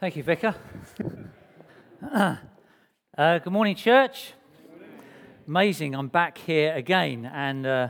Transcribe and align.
Thank 0.00 0.14
you, 0.14 0.22
Vicar. 0.22 0.54
uh, 2.14 2.36
good 3.16 3.52
morning, 3.52 3.74
church. 3.74 4.32
Amazing, 5.48 5.96
I'm 5.96 6.06
back 6.06 6.38
here 6.38 6.72
again. 6.72 7.26
And 7.26 7.66
uh, 7.66 7.88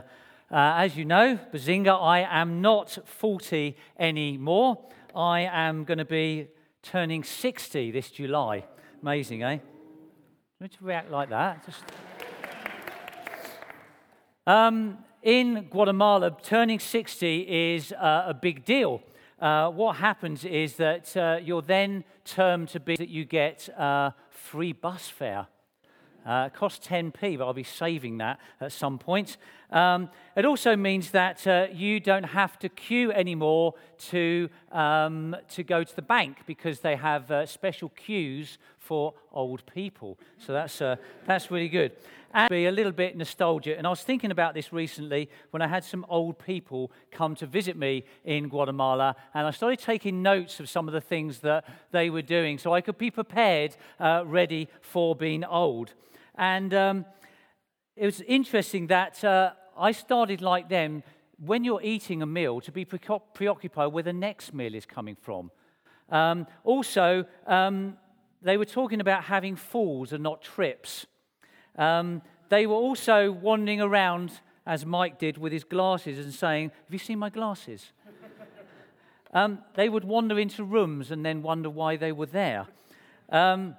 uh, 0.49 0.73
as 0.77 0.97
you 0.97 1.05
know, 1.05 1.37
Bazinga, 1.53 2.01
I 2.01 2.21
am 2.21 2.61
not 2.61 2.97
40 3.05 3.77
anymore. 3.99 4.79
I 5.15 5.41
am 5.41 5.83
going 5.83 5.99
to 5.99 6.05
be 6.05 6.47
turning 6.81 7.23
60 7.23 7.91
this 7.91 8.09
July. 8.09 8.65
Amazing, 9.03 9.43
eh? 9.43 9.59
Don't 10.59 10.73
react 10.81 11.11
like 11.11 11.29
that? 11.29 11.63
Just... 11.63 11.83
Um, 14.47 14.97
in 15.21 15.67
Guatemala, 15.69 16.35
turning 16.41 16.79
60 16.79 17.75
is 17.75 17.91
uh, 17.91 18.23
a 18.25 18.33
big 18.33 18.65
deal 18.65 19.03
uh, 19.41 19.69
what 19.69 19.97
happens 19.97 20.45
is 20.45 20.75
that 20.75 21.15
uh, 21.15 21.39
you're 21.41 21.61
then 21.61 22.03
termed 22.25 22.69
to 22.69 22.79
be 22.79 22.95
that 22.95 23.09
you 23.09 23.25
get 23.25 23.69
uh, 23.77 24.11
free 24.29 24.73
bus 24.73 25.07
fare. 25.07 25.47
Uh, 26.25 26.45
it 26.47 26.53
costs 26.53 26.85
10p, 26.85 27.37
but 27.37 27.45
I'll 27.45 27.53
be 27.53 27.63
saving 27.63 28.17
that 28.17 28.39
at 28.59 28.71
some 28.71 28.99
point. 28.99 29.37
Um, 29.71 30.09
it 30.35 30.45
also 30.45 30.75
means 30.75 31.11
that 31.11 31.47
uh, 31.47 31.67
you 31.71 31.99
don't 31.99 32.23
have 32.23 32.59
to 32.59 32.69
queue 32.69 33.11
anymore 33.11 33.75
to, 34.09 34.49
um, 34.71 35.35
to 35.49 35.63
go 35.63 35.83
to 35.83 35.95
the 35.95 36.01
bank 36.01 36.39
because 36.45 36.81
they 36.81 36.97
have 36.97 37.31
uh, 37.31 37.45
special 37.45 37.89
queues 37.89 38.57
for 38.89 39.13
old 39.31 39.61
people. 39.67 40.17
So 40.39 40.51
that's, 40.51 40.81
that's 41.27 41.51
really 41.51 41.69
good 41.69 41.91
and 42.33 42.49
be 42.49 42.65
a 42.65 42.71
little 42.71 42.91
bit 42.91 43.15
nostalgic. 43.15 43.77
And 43.77 43.85
I 43.85 43.89
was 43.89 44.01
thinking 44.01 44.31
about 44.31 44.53
this 44.53 44.73
recently 44.73 45.29
when 45.51 45.61
I 45.61 45.67
had 45.67 45.83
some 45.83 46.05
old 46.09 46.39
people 46.39 46.91
come 47.11 47.35
to 47.35 47.45
visit 47.45 47.77
me 47.77 48.03
in 48.23 48.49
Guatemala, 48.49 49.15
and 49.33 49.47
I 49.47 49.51
started 49.51 49.79
taking 49.79 50.23
notes 50.23 50.59
of 50.59 50.69
some 50.69 50.87
of 50.87 50.93
the 50.93 51.01
things 51.01 51.39
that 51.39 51.65
they 51.91 52.09
were 52.09 52.23
doing 52.23 52.57
so 52.57 52.73
I 52.73 52.81
could 52.81 52.97
be 52.97 53.11
prepared, 53.11 53.75
uh, 53.99 54.23
ready 54.25 54.67
for 54.81 55.15
being 55.15 55.43
old. 55.43 55.93
And 56.35 56.73
um, 56.73 57.05
it 57.95 58.05
was 58.05 58.21
interesting 58.21 58.87
that 58.87 59.23
uh, 59.23 59.51
I 59.77 59.91
started 59.91 60.41
like 60.41 60.69
them 60.69 61.03
when 61.37 61.63
you're 61.63 61.83
eating 61.83 62.21
a 62.21 62.25
meal 62.25 62.59
to 62.61 62.71
be 62.71 62.85
pre- 62.85 63.19
preoccupied 63.33 63.93
where 63.93 64.03
the 64.03 64.13
next 64.13 64.53
meal 64.53 64.73
is 64.73 64.85
coming 64.85 65.15
from. 65.15 65.51
Um, 66.11 66.47
also, 66.63 67.25
um, 67.45 67.97
they 68.41 68.57
were 68.57 68.65
talking 68.65 69.01
about 69.01 69.25
having 69.25 69.55
falls 69.55 70.13
and 70.13 70.23
not 70.23 70.41
trips. 70.41 71.05
Um, 71.77 72.21
they 72.49 72.65
were 72.65 72.75
also 72.75 73.31
wandering 73.31 73.81
around, 73.81 74.31
as 74.65 74.85
Mike 74.85 75.19
did, 75.19 75.37
with 75.37 75.53
his 75.53 75.63
glasses 75.63 76.19
and 76.19 76.33
saying, 76.33 76.71
Have 76.85 76.93
you 76.93 76.99
seen 76.99 77.19
my 77.19 77.29
glasses? 77.29 77.91
um, 79.33 79.59
they 79.75 79.89
would 79.89 80.03
wander 80.03 80.39
into 80.39 80.63
rooms 80.63 81.11
and 81.11 81.25
then 81.25 81.41
wonder 81.41 81.69
why 81.69 81.95
they 81.95 82.11
were 82.11 82.25
there. 82.25 82.67
Um, 83.29 83.75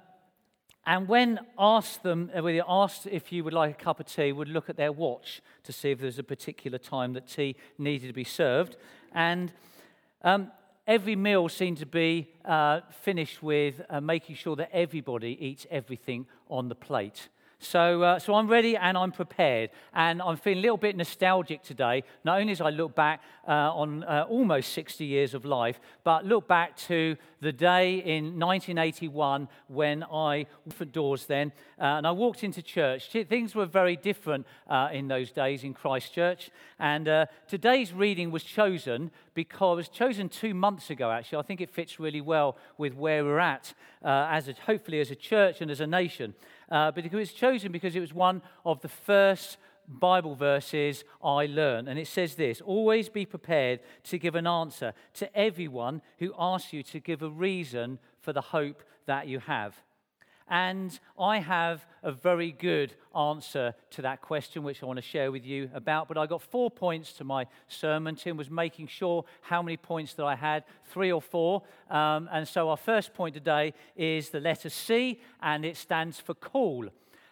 and 0.85 1.07
when 1.07 1.39
asked 1.59 2.01
them, 2.01 2.31
uh, 2.35 2.41
when 2.41 2.55
they 2.55 2.63
asked 2.67 3.05
if 3.05 3.31
you 3.31 3.43
would 3.43 3.53
like 3.53 3.71
a 3.79 3.83
cup 3.83 3.99
of 3.99 4.07
tea, 4.07 4.31
would 4.31 4.47
look 4.47 4.69
at 4.69 4.77
their 4.77 4.91
watch 4.91 5.41
to 5.63 5.71
see 5.71 5.91
if 5.91 5.99
there's 5.99 6.17
a 6.17 6.23
particular 6.23 6.79
time 6.79 7.13
that 7.13 7.27
tea 7.27 7.55
needed 7.77 8.07
to 8.07 8.13
be 8.13 8.23
served. 8.23 8.77
And 9.13 9.51
um, 10.23 10.51
every 10.87 11.15
meal 11.15 11.49
seemed 11.49 11.77
to 11.77 11.85
be 11.85 12.27
uh, 12.45 12.81
finished 13.03 13.41
with 13.41 13.81
uh, 13.89 14.01
making 14.01 14.35
sure 14.35 14.55
that 14.55 14.69
everybody 14.73 15.37
eats 15.39 15.65
everything 15.69 16.25
on 16.49 16.69
the 16.69 16.75
plate. 16.75 17.29
So, 17.61 18.01
uh, 18.01 18.19
so 18.19 18.33
I'm 18.33 18.47
ready 18.47 18.75
and 18.75 18.97
I'm 18.97 19.11
prepared. 19.11 19.69
And 19.93 20.19
I'm 20.21 20.35
feeling 20.35 20.59
a 20.59 20.61
little 20.61 20.77
bit 20.77 20.97
nostalgic 20.97 21.61
today, 21.61 22.03
not 22.23 22.39
only 22.39 22.51
as 22.51 22.59
I 22.59 22.71
look 22.71 22.95
back 22.95 23.21
uh, 23.47 23.51
on 23.51 24.03
uh, 24.03 24.25
almost 24.27 24.73
60 24.73 25.05
years 25.05 25.35
of 25.35 25.45
life, 25.45 25.79
but 26.03 26.25
look 26.25 26.47
back 26.47 26.75
to 26.87 27.15
the 27.39 27.51
day 27.51 27.97
in 27.97 28.39
1981 28.39 29.47
when 29.67 30.03
I 30.03 30.47
opened 30.67 30.91
doors 30.91 31.27
then 31.27 31.51
uh, 31.79 31.83
and 31.83 32.07
I 32.07 32.11
walked 32.11 32.43
into 32.43 32.63
church. 32.63 33.11
Things 33.11 33.53
were 33.53 33.67
very 33.67 33.95
different 33.95 34.47
uh, 34.67 34.89
in 34.91 35.07
those 35.07 35.31
days 35.31 35.63
in 35.63 35.75
Christchurch. 35.75 36.49
And 36.79 37.07
uh, 37.07 37.27
today's 37.47 37.93
reading 37.93 38.31
was 38.31 38.43
chosen 38.43 39.11
because 39.35 39.73
it 39.73 39.77
was 39.77 39.89
chosen 39.89 40.29
two 40.29 40.55
months 40.55 40.89
ago, 40.89 41.11
actually. 41.11 41.37
I 41.37 41.43
think 41.43 41.61
it 41.61 41.69
fits 41.69 41.99
really 41.99 42.21
well 42.21 42.57
with 42.79 42.95
where 42.95 43.23
we're 43.23 43.39
at, 43.39 43.73
as 44.03 44.47
a, 44.49 44.53
hopefully 44.65 44.99
as 44.99 45.11
a 45.11 45.15
church 45.15 45.61
and 45.61 45.69
as 45.69 45.79
a 45.79 45.87
nation 45.87 46.33
uh, 46.71 46.91
but 46.91 47.05
it 47.05 47.13
was 47.13 47.33
chosen 47.33 47.71
because 47.71 47.95
it 47.95 47.99
was 47.99 48.13
one 48.13 48.41
of 48.65 48.81
the 48.81 48.87
first 48.87 49.57
Bible 49.87 50.35
verses 50.35 51.03
I 51.23 51.45
learned. 51.45 51.89
And 51.89 51.99
it 51.99 52.07
says 52.07 52.35
this 52.35 52.61
Always 52.61 53.09
be 53.09 53.25
prepared 53.25 53.81
to 54.05 54.17
give 54.17 54.35
an 54.35 54.47
answer 54.47 54.93
to 55.15 55.37
everyone 55.37 56.01
who 56.19 56.33
asks 56.39 56.73
you 56.73 56.81
to 56.83 56.99
give 56.99 57.21
a 57.21 57.29
reason 57.29 57.99
for 58.21 58.33
the 58.33 58.41
hope 58.41 58.83
that 59.05 59.27
you 59.27 59.39
have. 59.39 59.75
And 60.47 60.97
I 61.19 61.39
have 61.39 61.85
a 62.03 62.11
very 62.11 62.51
good 62.51 62.93
answer 63.15 63.73
to 63.91 64.01
that 64.01 64.21
question, 64.21 64.63
which 64.63 64.83
I 64.83 64.85
want 64.85 64.97
to 64.97 65.03
share 65.03 65.31
with 65.31 65.45
you 65.45 65.69
about. 65.73 66.07
But 66.07 66.17
I 66.17 66.25
got 66.25 66.41
four 66.41 66.69
points 66.69 67.13
to 67.13 67.23
my 67.23 67.47
sermon. 67.67 68.15
Tim 68.15 68.37
was 68.37 68.49
making 68.49 68.87
sure 68.87 69.25
how 69.41 69.61
many 69.61 69.77
points 69.77 70.13
that 70.15 70.25
I 70.25 70.35
had, 70.35 70.63
three 70.85 71.11
or 71.11 71.21
four. 71.21 71.63
Um, 71.89 72.29
and 72.31 72.47
so 72.47 72.69
our 72.69 72.77
first 72.77 73.13
point 73.13 73.33
today 73.33 73.73
is 73.95 74.29
the 74.29 74.39
letter 74.39 74.69
C, 74.69 75.21
and 75.41 75.65
it 75.65 75.77
stands 75.77 76.19
for 76.19 76.33
call. 76.33 76.87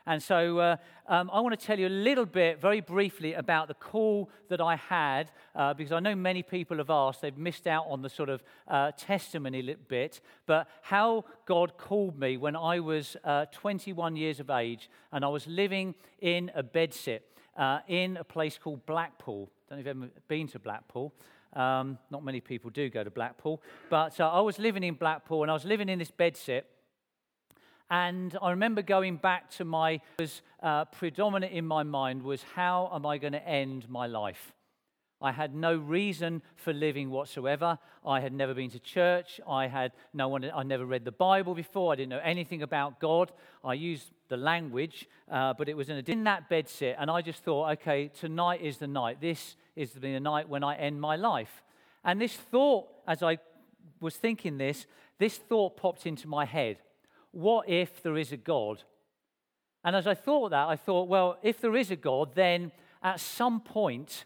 And 0.09 0.23
so 0.23 0.57
uh, 0.57 0.77
um, 1.07 1.29
I 1.31 1.39
want 1.39 1.57
to 1.57 1.63
tell 1.63 1.77
you 1.77 1.85
a 1.85 1.87
little 1.87 2.25
bit, 2.25 2.59
very 2.59 2.81
briefly, 2.81 3.35
about 3.35 3.67
the 3.67 3.75
call 3.75 4.31
that 4.47 4.59
I 4.59 4.75
had, 4.75 5.29
uh, 5.53 5.75
because 5.75 5.91
I 5.91 5.99
know 5.99 6.15
many 6.15 6.41
people 6.41 6.77
have 6.77 6.89
asked, 6.89 7.21
they've 7.21 7.37
missed 7.37 7.67
out 7.67 7.85
on 7.87 8.01
the 8.01 8.09
sort 8.09 8.29
of 8.29 8.41
uh, 8.67 8.91
testimony 8.97 9.75
bit, 9.87 10.21
but 10.47 10.67
how 10.81 11.25
God 11.45 11.77
called 11.77 12.19
me 12.19 12.37
when 12.37 12.55
I 12.55 12.79
was 12.79 13.17
uh, 13.23 13.45
21 13.51 14.15
years 14.15 14.39
of 14.39 14.49
age 14.49 14.89
and 15.11 15.23
I 15.23 15.27
was 15.27 15.45
living 15.45 15.93
in 16.21 16.49
a 16.55 16.63
bedsit 16.63 17.19
uh, 17.55 17.81
in 17.87 18.17
a 18.17 18.23
place 18.23 18.57
called 18.57 18.83
Blackpool. 18.87 19.51
Don't 19.69 19.77
know 19.77 19.81
if 19.81 19.85
you've 19.85 20.03
ever 20.05 20.11
been 20.27 20.47
to 20.47 20.57
Blackpool. 20.57 21.13
Um, 21.53 21.99
not 22.09 22.23
many 22.23 22.41
people 22.41 22.71
do 22.71 22.89
go 22.89 23.03
to 23.03 23.11
Blackpool, 23.11 23.61
but 23.91 24.19
uh, 24.19 24.27
I 24.27 24.41
was 24.41 24.57
living 24.57 24.83
in 24.83 24.95
Blackpool 24.95 25.43
and 25.43 25.51
I 25.51 25.53
was 25.53 25.65
living 25.65 25.87
in 25.87 25.99
this 25.99 26.09
bedsit. 26.09 26.63
And 27.89 28.37
I 28.41 28.51
remember 28.51 28.81
going 28.81 29.17
back 29.17 29.49
to 29.51 29.65
my, 29.65 30.01
was 30.19 30.41
uh, 30.61 30.85
predominant 30.85 31.53
in 31.53 31.65
my 31.65 31.83
mind 31.83 32.21
was 32.21 32.43
how 32.55 32.91
am 32.93 33.05
I 33.05 33.17
going 33.17 33.33
to 33.33 33.47
end 33.47 33.89
my 33.89 34.05
life? 34.05 34.53
I 35.21 35.31
had 35.33 35.53
no 35.53 35.75
reason 35.75 36.41
for 36.55 36.71
living 36.71 37.09
whatsoever. 37.09 37.77
I 38.05 38.21
had 38.21 38.31
never 38.31 38.53
been 38.53 38.69
to 38.71 38.79
church. 38.79 39.41
I 39.47 39.67
had 39.67 39.91
no 40.13 40.29
one. 40.29 40.49
I 40.55 40.63
never 40.63 40.85
read 40.85 41.03
the 41.03 41.11
Bible 41.11 41.53
before. 41.53 41.91
I 41.91 41.97
didn't 41.97 42.09
know 42.09 42.21
anything 42.23 42.61
about 42.61 43.01
God. 43.01 43.33
I 43.63 43.73
used 43.73 44.11
the 44.29 44.37
language, 44.37 45.09
uh, 45.29 45.53
but 45.55 45.67
it 45.67 45.75
was 45.75 45.89
in, 45.89 45.97
a, 45.97 46.11
in 46.11 46.23
that 46.23 46.47
bed 46.47 46.69
sit, 46.69 46.95
and 46.97 47.11
I 47.11 47.21
just 47.21 47.43
thought, 47.43 47.71
okay, 47.71 48.09
tonight 48.17 48.61
is 48.61 48.77
the 48.77 48.87
night. 48.87 49.19
This 49.19 49.57
is 49.75 49.91
the 49.91 50.19
night 50.21 50.47
when 50.47 50.63
I 50.63 50.75
end 50.75 51.01
my 51.01 51.17
life. 51.17 51.63
And 52.05 52.21
this 52.21 52.33
thought, 52.33 52.87
as 53.05 53.21
I 53.21 53.39
was 53.99 54.15
thinking 54.15 54.57
this, 54.57 54.85
this 55.17 55.35
thought 55.35 55.75
popped 55.75 56.05
into 56.05 56.29
my 56.29 56.45
head 56.45 56.77
what 57.31 57.69
if 57.69 58.01
there 58.01 58.17
is 58.17 58.31
a 58.31 58.37
God? 58.37 58.83
And 59.83 59.95
as 59.95 60.07
I 60.07 60.13
thought 60.13 60.49
that, 60.49 60.67
I 60.67 60.75
thought, 60.75 61.07
well, 61.07 61.37
if 61.41 61.61
there 61.61 61.75
is 61.75 61.91
a 61.91 61.95
God, 61.95 62.35
then 62.35 62.71
at 63.01 63.19
some 63.19 63.61
point 63.61 64.25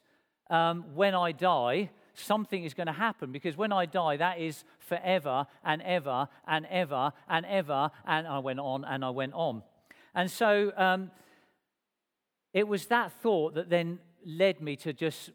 um, 0.49 0.95
when 0.95 1.13
I 1.13 1.31
die, 1.31 1.89
something 2.13 2.63
is 2.63 2.73
going 2.73 2.87
to 2.87 2.93
happen 2.93 3.31
because 3.31 3.57
when 3.57 3.71
I 3.71 3.85
die, 3.85 4.17
that 4.17 4.39
is 4.39 4.63
forever 4.79 5.45
and 5.63 5.81
ever 5.81 6.27
and 6.47 6.65
ever 6.67 7.11
and 7.29 7.45
ever. 7.45 7.91
And 8.05 8.27
I 8.27 8.39
went 8.39 8.59
on 8.59 8.85
and 8.85 9.03
I 9.03 9.09
went 9.09 9.33
on. 9.33 9.63
And 10.15 10.29
so 10.29 10.71
um, 10.77 11.11
it 12.53 12.67
was 12.67 12.85
that 12.87 13.11
thought 13.21 13.55
that 13.55 13.69
then 13.69 13.99
led 14.25 14.61
me 14.61 14.75
to 14.77 14.93
just 14.93 15.31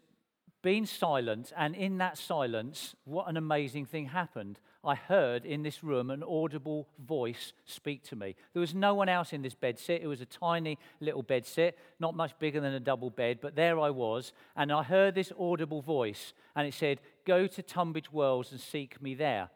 being 0.61 0.85
silent. 0.85 1.51
And 1.57 1.75
in 1.75 1.97
that 1.99 2.17
silence, 2.17 2.95
what 3.05 3.29
an 3.29 3.37
amazing 3.37 3.85
thing 3.85 4.07
happened. 4.07 4.59
I 4.83 4.95
heard 4.95 5.45
in 5.45 5.61
this 5.61 5.83
room 5.83 6.09
an 6.09 6.23
audible 6.23 6.87
voice 7.05 7.51
speak 7.65 8.03
to 8.05 8.15
me. 8.15 8.35
There 8.53 8.61
was 8.61 8.73
no 8.73 8.93
one 8.93 9.09
else 9.09 9.33
in 9.33 9.41
this 9.41 9.55
bed 9.55 9.77
sit. 9.77 10.01
It 10.01 10.07
was 10.07 10.21
a 10.21 10.25
tiny 10.25 10.77
little 11.01 11.23
bed 11.23 11.45
sit, 11.45 11.77
not 11.99 12.15
much 12.15 12.37
bigger 12.39 12.61
than 12.61 12.73
a 12.73 12.79
double 12.79 13.09
bed, 13.09 13.39
but 13.41 13.55
there 13.55 13.77
I 13.77 13.89
was, 13.89 14.31
and 14.55 14.71
I 14.71 14.83
heard 14.83 15.15
this 15.15 15.33
audible 15.37 15.81
voice, 15.81 16.33
and 16.55 16.65
it 16.65 16.73
said, 16.73 17.01
Go 17.25 17.45
to 17.45 17.61
Tunbridge 17.61 18.11
Wells 18.11 18.51
and 18.53 18.61
seek 18.61 19.01
me 19.01 19.15
there. 19.15 19.49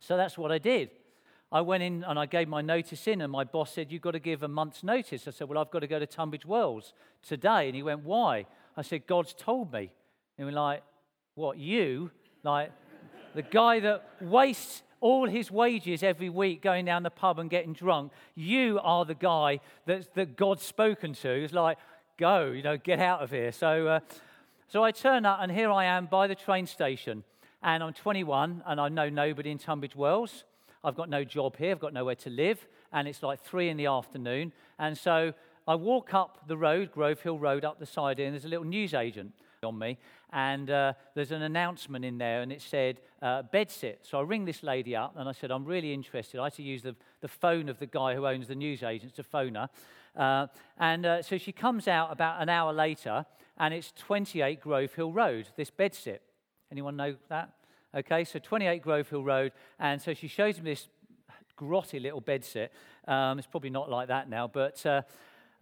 So 0.00 0.16
that's 0.16 0.36
what 0.36 0.50
I 0.50 0.58
did. 0.58 0.90
I 1.52 1.60
went 1.60 1.82
in 1.82 2.02
and 2.02 2.18
I 2.18 2.24
gave 2.24 2.48
my 2.48 2.62
notice 2.62 3.06
in, 3.06 3.20
and 3.20 3.30
my 3.30 3.44
boss 3.44 3.72
said, 3.72 3.92
You've 3.92 4.02
got 4.02 4.12
to 4.12 4.18
give 4.18 4.42
a 4.42 4.48
month's 4.48 4.82
notice. 4.82 5.28
I 5.28 5.30
said, 5.30 5.48
Well, 5.48 5.58
I've 5.58 5.70
got 5.70 5.80
to 5.80 5.86
go 5.86 5.98
to 5.98 6.06
Tunbridge 6.06 6.46
Wells 6.46 6.94
today. 7.22 7.66
And 7.66 7.76
he 7.76 7.82
went, 7.82 8.04
Why? 8.04 8.46
I 8.76 8.82
said, 8.82 9.06
God's 9.06 9.34
told 9.34 9.72
me. 9.72 9.90
And 10.38 10.46
we're 10.46 10.52
like, 10.52 10.82
What, 11.34 11.58
you? 11.58 12.10
Like, 12.42 12.72
the 13.34 13.42
guy 13.42 13.80
that 13.80 14.04
wastes 14.20 14.82
all 15.00 15.28
his 15.28 15.50
wages 15.50 16.02
every 16.02 16.28
week 16.28 16.62
going 16.62 16.84
down 16.84 17.02
the 17.02 17.10
pub 17.10 17.38
and 17.38 17.50
getting 17.50 17.72
drunk, 17.72 18.12
you 18.34 18.78
are 18.82 19.04
the 19.04 19.14
guy 19.14 19.60
that, 19.86 20.14
that 20.14 20.36
God's 20.36 20.62
spoken 20.62 21.12
to. 21.14 21.28
It's 21.28 21.52
like, 21.52 21.78
go, 22.18 22.46
you 22.46 22.62
know, 22.62 22.76
get 22.76 23.00
out 23.00 23.20
of 23.20 23.30
here. 23.30 23.52
So, 23.52 23.88
uh, 23.88 24.00
so 24.68 24.82
I 24.82 24.90
turn 24.90 25.26
up, 25.26 25.38
and 25.42 25.50
here 25.50 25.70
I 25.70 25.84
am 25.84 26.06
by 26.06 26.26
the 26.26 26.34
train 26.34 26.66
station. 26.66 27.24
and 27.62 27.82
I'm 27.82 27.92
21 27.92 28.62
and 28.66 28.80
I 28.80 28.88
know 28.88 29.08
nobody 29.08 29.50
in 29.50 29.58
Tunbridge 29.58 29.96
Wells. 29.96 30.44
I've 30.84 30.96
got 30.96 31.08
no 31.08 31.24
job 31.24 31.56
here, 31.56 31.70
I've 31.70 31.80
got 31.80 31.92
nowhere 31.92 32.16
to 32.16 32.30
live, 32.30 32.66
and 32.92 33.06
it's 33.06 33.22
like 33.22 33.40
three 33.40 33.68
in 33.68 33.76
the 33.76 33.86
afternoon. 33.86 34.52
And 34.78 34.98
so 34.98 35.32
I 35.66 35.76
walk 35.76 36.12
up 36.12 36.48
the 36.48 36.56
road, 36.56 36.90
Grove 36.92 37.20
Hill 37.20 37.38
Road, 37.38 37.64
up 37.64 37.78
the 37.78 37.86
side 37.86 38.18
and 38.18 38.34
there's 38.34 38.44
a 38.44 38.48
little 38.48 38.64
newsagent 38.64 39.32
on 39.62 39.78
me, 39.78 39.96
and 40.32 40.70
uh, 40.70 40.92
there's 41.14 41.30
an 41.30 41.42
announcement 41.42 42.04
in 42.04 42.18
there, 42.18 42.42
and 42.42 42.50
it 42.50 42.60
said 42.60 43.00
uh, 43.20 43.44
bedsit. 43.54 43.98
So 44.02 44.18
I 44.18 44.22
ring 44.22 44.44
this 44.44 44.64
lady 44.64 44.96
up, 44.96 45.14
and 45.16 45.28
I 45.28 45.32
said, 45.32 45.52
I'm 45.52 45.64
really 45.64 45.92
interested. 45.92 46.40
I 46.40 46.44
had 46.44 46.54
to 46.54 46.62
use 46.64 46.82
the, 46.82 46.96
the 47.20 47.28
phone 47.28 47.68
of 47.68 47.78
the 47.78 47.86
guy 47.86 48.16
who 48.16 48.26
owns 48.26 48.48
the 48.48 48.56
newsagents 48.56 49.14
to 49.16 49.22
phone 49.22 49.54
her. 49.54 49.68
Uh, 50.16 50.48
and 50.78 51.06
uh, 51.06 51.22
so 51.22 51.38
she 51.38 51.52
comes 51.52 51.86
out 51.86 52.10
about 52.10 52.42
an 52.42 52.48
hour 52.48 52.72
later, 52.72 53.24
and 53.56 53.72
it's 53.72 53.92
28 53.92 54.60
Grove 54.60 54.92
Hill 54.94 55.12
Road, 55.12 55.48
this 55.56 55.70
bedsit. 55.70 56.18
Anyone 56.72 56.96
know 56.96 57.14
that? 57.28 57.50
Okay, 57.94 58.24
so 58.24 58.40
28 58.40 58.82
Grove 58.82 59.08
Hill 59.08 59.22
Road, 59.22 59.52
and 59.78 60.02
so 60.02 60.12
she 60.12 60.26
shows 60.26 60.58
me 60.60 60.72
this 60.72 60.88
grotty 61.56 62.02
little 62.02 62.20
bedsit. 62.20 62.70
Um, 63.06 63.38
it's 63.38 63.46
probably 63.46 63.70
not 63.70 63.88
like 63.88 64.08
that 64.08 64.28
now, 64.28 64.48
but 64.48 64.84
uh, 64.84 65.02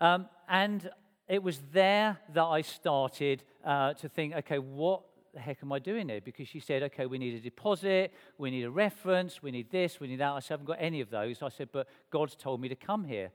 um, 0.00 0.26
and 0.48 0.90
it 1.28 1.42
was 1.42 1.60
there 1.72 2.18
that 2.34 2.42
I 2.44 2.62
started 2.62 3.44
uh, 3.64 3.92
to 3.94 4.08
think, 4.08 4.34
okay, 4.34 4.58
what 4.58 5.02
the 5.32 5.40
heck 5.40 5.58
am 5.62 5.72
I 5.72 5.78
doing 5.78 6.08
here? 6.08 6.20
Because 6.20 6.48
she 6.48 6.58
said, 6.58 6.82
okay, 6.84 7.06
we 7.06 7.18
need 7.18 7.34
a 7.34 7.40
deposit, 7.40 8.12
we 8.38 8.50
need 8.50 8.64
a 8.64 8.70
reference, 8.70 9.42
we 9.42 9.50
need 9.50 9.70
this, 9.70 10.00
we 10.00 10.08
need 10.08 10.20
that. 10.20 10.32
I 10.32 10.40
said, 10.40 10.54
I 10.54 10.54
haven't 10.54 10.66
got 10.66 10.78
any 10.80 11.00
of 11.00 11.10
those. 11.10 11.42
I 11.42 11.48
said, 11.50 11.68
but 11.72 11.86
God's 12.10 12.34
told 12.34 12.60
me 12.60 12.68
to 12.68 12.74
come 12.74 13.04
here. 13.04 13.30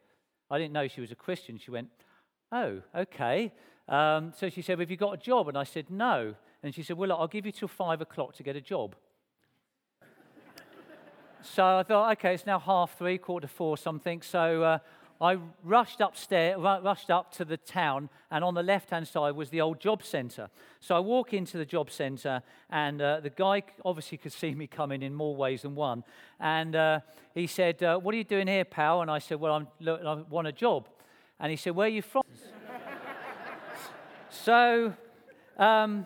I 0.52 0.58
didn't 0.58 0.74
know 0.74 0.88
she 0.88 1.02
was 1.02 1.12
a 1.12 1.16
Christian. 1.16 1.58
She 1.58 1.72
went, 1.72 1.90
oh, 2.52 2.82
okay. 2.94 3.54
Um, 3.88 4.34
so 4.36 4.50
she 4.50 4.62
said, 4.62 4.78
well, 4.78 4.84
have 4.84 4.92
you 4.92 4.98
got 4.98 5.14
a 5.14 5.18
job? 5.18 5.48
And 5.48 5.58
I 5.58 5.64
said, 5.64 5.90
no. 5.90 6.36
And 6.64 6.74
she 6.74 6.84
said, 6.84 6.98
well, 6.98 7.10
look, 7.10 7.20
I'll 7.20 7.28
give 7.28 7.46
you 7.46 7.52
till 7.52 7.68
five 7.68 8.02
o'clock 8.02 8.36
to 8.36 8.44
get 8.44 8.56
a 8.56 8.62
job. 8.62 8.96
so 11.42 11.78
I 11.78 11.84
thought, 11.84 12.12
okay, 12.14 12.34
it's 12.34 12.46
now 12.46 12.60
half 12.60 12.98
three, 12.98 13.18
quarter 13.18 13.48
to 13.48 13.54
four, 13.54 13.78
something. 13.78 14.22
So 14.22 14.64
uh, 14.64 14.80
I 15.22 15.38
rushed 15.64 16.02
upstairs, 16.02 16.58
rushed 16.60 17.10
up 17.10 17.32
to 17.34 17.46
the 17.46 17.56
town, 17.58 18.10
and 18.30 18.44
on 18.44 18.54
the 18.54 18.64
left-hand 18.64 19.08
side 19.08 19.36
was 19.36 19.50
the 19.50 19.62
old 19.62 19.80
job 19.80 20.04
centre. 20.04 20.50
So 20.82 20.96
I 20.96 21.00
walk 21.00 21.34
into 21.34 21.58
the 21.58 21.66
job 21.66 21.90
centre, 21.90 22.42
and 22.70 23.02
uh, 23.02 23.22
the 23.22 23.30
guy 23.30 23.64
obviously 23.86 24.18
could 24.18 24.34
see 24.34 24.54
me 24.54 24.68
coming 24.68 25.02
in 25.02 25.14
more 25.14 25.36
ways 25.36 25.62
than 25.62 25.74
one. 25.74 26.04
And 26.40 26.76
uh, 26.76 27.00
he 27.34 27.48
said, 27.48 27.82
uh, 27.82 27.98
"What 27.98 28.14
are 28.14 28.18
you 28.18 28.26
doing 28.26 28.48
here, 28.48 28.66
pal?" 28.66 29.02
And 29.02 29.10
I 29.10 29.20
said, 29.20 29.40
"Well, 29.40 29.54
I'm, 29.54 29.68
look, 29.80 30.02
I 30.04 30.14
want 30.30 30.48
a 30.48 30.52
job." 30.52 30.90
And 31.40 31.50
he 31.50 31.56
said, 31.56 31.76
"Where 31.76 31.88
are 31.88 31.90
you 31.90 32.02
from?" 32.02 32.24
so 34.30 34.94
um, 35.58 36.06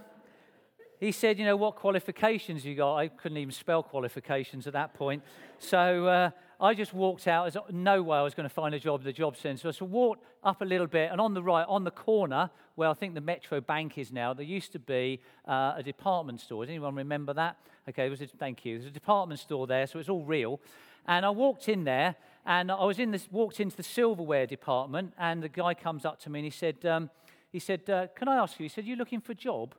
he 0.99 1.11
said, 1.11 1.39
"You 1.39 1.45
know 1.45 1.55
what 1.55 1.77
qualifications 1.77 2.63
you 2.63 2.75
got?" 2.75 2.97
I 2.97 3.07
couldn't 3.07 3.37
even 3.39 3.51
spell 3.51 3.81
qualifications 3.81 4.67
at 4.67 4.73
that 4.73 4.93
point. 4.93 5.23
So 5.57 6.05
uh, 6.05 6.29
I 6.61 6.73
just 6.73 6.93
walked 6.93 7.27
out. 7.27 7.51
There's 7.51 7.63
no 7.71 8.03
way 8.03 8.17
I 8.17 8.21
was 8.21 8.33
going 8.33 8.47
to 8.47 8.53
find 8.53 8.75
a 8.75 8.79
job 8.79 8.99
at 8.99 9.05
the 9.05 9.13
job 9.13 9.37
centre. 9.37 9.71
So 9.71 9.85
I 9.85 9.87
walked 9.87 10.25
up 10.43 10.61
a 10.61 10.65
little 10.65 10.87
bit, 10.87 11.09
and 11.09 11.21
on 11.21 11.33
the 11.33 11.41
right, 11.41 11.65
on 11.67 11.85
the 11.85 11.91
corner, 11.91 12.49
where 12.75 12.89
I 12.89 12.93
think 12.93 13.13
the 13.13 13.21
Metro 13.21 13.61
Bank 13.61 13.97
is 13.97 14.11
now, 14.11 14.33
there 14.33 14.45
used 14.45 14.73
to 14.73 14.79
be 14.79 15.21
uh, 15.47 15.75
a 15.77 15.83
department 15.83 16.41
store. 16.41 16.65
Does 16.65 16.71
anyone 16.71 16.95
remember 16.95 17.33
that? 17.33 17.57
Okay, 17.87 18.07
it 18.07 18.09
was 18.09 18.21
a, 18.21 18.27
thank 18.27 18.65
you. 18.65 18.77
There's 18.77 18.89
a 18.89 18.93
department 18.93 19.39
store 19.39 19.67
there, 19.67 19.87
so 19.87 19.99
it's 19.99 20.09
all 20.09 20.25
real. 20.25 20.59
And 21.07 21.25
I 21.25 21.29
walked 21.29 21.69
in 21.69 21.85
there, 21.85 22.15
and 22.45 22.71
I 22.71 22.83
was 22.83 22.99
in 22.99 23.11
this, 23.11 23.29
walked 23.31 23.61
into 23.61 23.77
the 23.77 23.83
silverware 23.83 24.45
department, 24.45 25.13
and 25.17 25.41
the 25.41 25.49
guy 25.49 25.73
comes 25.73 26.03
up 26.03 26.19
to 26.21 26.29
me 26.29 26.39
and 26.39 26.45
he 26.45 26.51
said, 26.51 26.85
um, 26.85 27.09
he 27.51 27.59
said, 27.59 27.89
uh, 27.89 28.07
"Can 28.15 28.27
I 28.27 28.35
ask 28.35 28.59
you?" 28.59 28.65
He 28.65 28.69
said, 28.69 28.85
"You 28.85 28.95
looking 28.95 29.21
for 29.21 29.31
a 29.31 29.35
job?" 29.35 29.75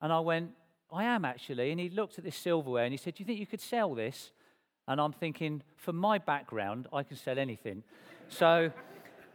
And 0.00 0.12
I 0.12 0.20
went, 0.20 0.50
"I 0.92 1.04
am 1.04 1.24
actually." 1.24 1.70
And 1.70 1.80
he 1.80 1.88
looked 1.88 2.18
at 2.18 2.24
this 2.24 2.36
silverware 2.36 2.84
and 2.84 2.92
he 2.92 2.98
said, 2.98 3.14
"Do 3.14 3.22
you 3.22 3.26
think 3.26 3.40
you 3.40 3.46
could 3.46 3.60
sell 3.60 3.94
this?" 3.94 4.32
And 4.88 5.00
I'm 5.00 5.12
thinking, 5.12 5.62
for 5.76 5.92
my 5.92 6.16
background, 6.18 6.88
I 6.92 7.02
can 7.02 7.16
sell 7.16 7.38
anything. 7.38 7.84
so, 8.30 8.72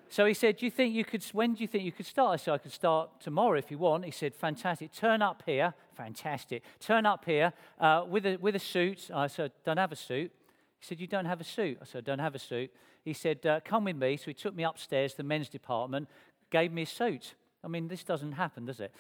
so 0.10 0.26
he 0.26 0.34
said, 0.34 0.58
do 0.58 0.66
you 0.66 0.72
think 0.72 0.94
you 0.94 1.06
could, 1.06 1.24
when 1.32 1.54
do 1.54 1.62
you 1.62 1.68
think 1.68 1.84
you 1.84 1.92
could 1.92 2.08
start? 2.08 2.34
I 2.34 2.36
said, 2.38 2.54
I 2.56 2.58
could 2.58 2.72
start 2.72 3.22
tomorrow 3.22 3.58
if 3.58 3.70
you 3.70 3.78
want. 3.78 4.04
He 4.04 4.12
said, 4.12 4.34
fantastic. 4.34 4.92
Turn 4.92 5.22
up 5.22 5.44
here. 5.46 5.76
Fantastic. 5.96 6.64
Turn 6.80 7.06
up 7.06 7.24
here 7.26 7.54
uh, 7.80 8.04
with, 8.10 8.26
a, 8.26 8.38
with 8.38 8.56
a 8.56 8.60
suit. 8.60 9.12
I 9.14 9.28
said, 9.28 9.52
don't 9.64 9.78
have 9.78 9.92
a 9.92 9.96
suit. 9.96 10.32
He 10.80 10.86
said, 10.86 11.00
you 11.00 11.08
don't 11.08 11.26
have 11.26 11.40
a 11.40 11.46
suit. 11.46 11.78
I 11.82 11.86
said, 11.86 12.04
don't 12.04 12.20
have 12.20 12.36
a 12.36 12.40
suit. 12.40 12.72
He 13.06 13.14
said, 13.14 13.46
uh, 13.46 13.60
come 13.64 13.86
with 13.86 13.96
me. 13.96 14.18
So 14.18 14.26
he 14.26 14.34
took 14.34 14.56
me 14.56 14.64
upstairs 14.64 15.12
to 15.12 15.18
the 15.18 15.24
men's 15.24 15.50
department, 15.50 16.10
gave 16.50 16.72
me 16.72 16.82
a 16.82 16.88
suit. 16.88 17.36
I 17.64 17.68
mean, 17.68 17.88
this 17.88 18.04
doesn't 18.04 18.34
happen, 18.34 18.66
does 18.66 18.80
it? 18.80 18.92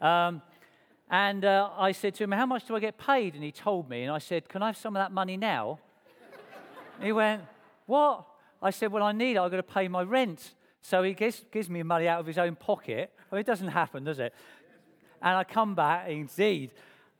Um, 0.00 0.40
and 1.10 1.44
uh, 1.44 1.70
I 1.76 1.92
said 1.92 2.14
to 2.16 2.24
him, 2.24 2.32
How 2.32 2.46
much 2.46 2.66
do 2.66 2.76
I 2.76 2.80
get 2.80 2.98
paid? 2.98 3.34
And 3.34 3.42
he 3.42 3.52
told 3.52 3.88
me. 3.88 4.02
And 4.02 4.12
I 4.12 4.18
said, 4.18 4.48
Can 4.48 4.62
I 4.62 4.66
have 4.66 4.76
some 4.76 4.96
of 4.96 5.00
that 5.00 5.12
money 5.12 5.36
now? 5.36 5.78
He 7.00 7.12
went, 7.12 7.42
What? 7.86 8.26
I 8.62 8.70
said, 8.70 8.92
Well, 8.92 9.02
I 9.02 9.12
need 9.12 9.36
it. 9.36 9.38
I've 9.38 9.50
got 9.50 9.58
to 9.58 9.62
pay 9.62 9.88
my 9.88 10.02
rent. 10.02 10.54
So 10.80 11.02
he 11.02 11.12
gives, 11.12 11.44
gives 11.50 11.68
me 11.68 11.82
money 11.82 12.08
out 12.08 12.20
of 12.20 12.26
his 12.26 12.38
own 12.38 12.56
pocket. 12.56 13.12
Well, 13.30 13.40
it 13.40 13.46
doesn't 13.46 13.68
happen, 13.68 14.04
does 14.04 14.20
it? 14.20 14.32
And 15.20 15.36
I 15.36 15.44
come 15.44 15.74
back, 15.74 16.08
indeed. 16.08 16.70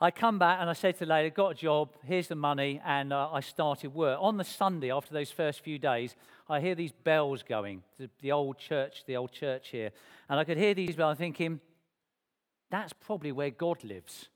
I 0.00 0.12
come 0.12 0.38
back 0.38 0.58
and 0.60 0.70
I 0.70 0.74
said 0.74 0.94
to 0.94 1.00
the 1.00 1.06
lady, 1.06 1.30
got 1.30 1.50
a 1.50 1.54
job, 1.54 1.90
here's 2.04 2.28
the 2.28 2.36
money, 2.36 2.80
and 2.84 3.12
uh, 3.12 3.30
I 3.32 3.40
started 3.40 3.92
work. 3.92 4.16
On 4.20 4.36
the 4.36 4.44
Sunday, 4.44 4.92
after 4.92 5.12
those 5.12 5.32
first 5.32 5.60
few 5.60 5.76
days, 5.78 6.14
I 6.48 6.60
hear 6.60 6.76
these 6.76 6.92
bells 6.92 7.42
going, 7.42 7.82
the, 7.98 8.08
the 8.20 8.30
old 8.30 8.58
church, 8.58 9.02
the 9.06 9.16
old 9.16 9.32
church 9.32 9.70
here. 9.70 9.90
And 10.28 10.38
I 10.38 10.44
could 10.44 10.56
hear 10.56 10.72
these 10.72 10.94
bells 10.94 11.10
I'm 11.10 11.16
thinking, 11.16 11.60
that's 12.70 12.92
probably 12.92 13.32
where 13.32 13.50
God 13.50 13.82
lives. 13.82 14.28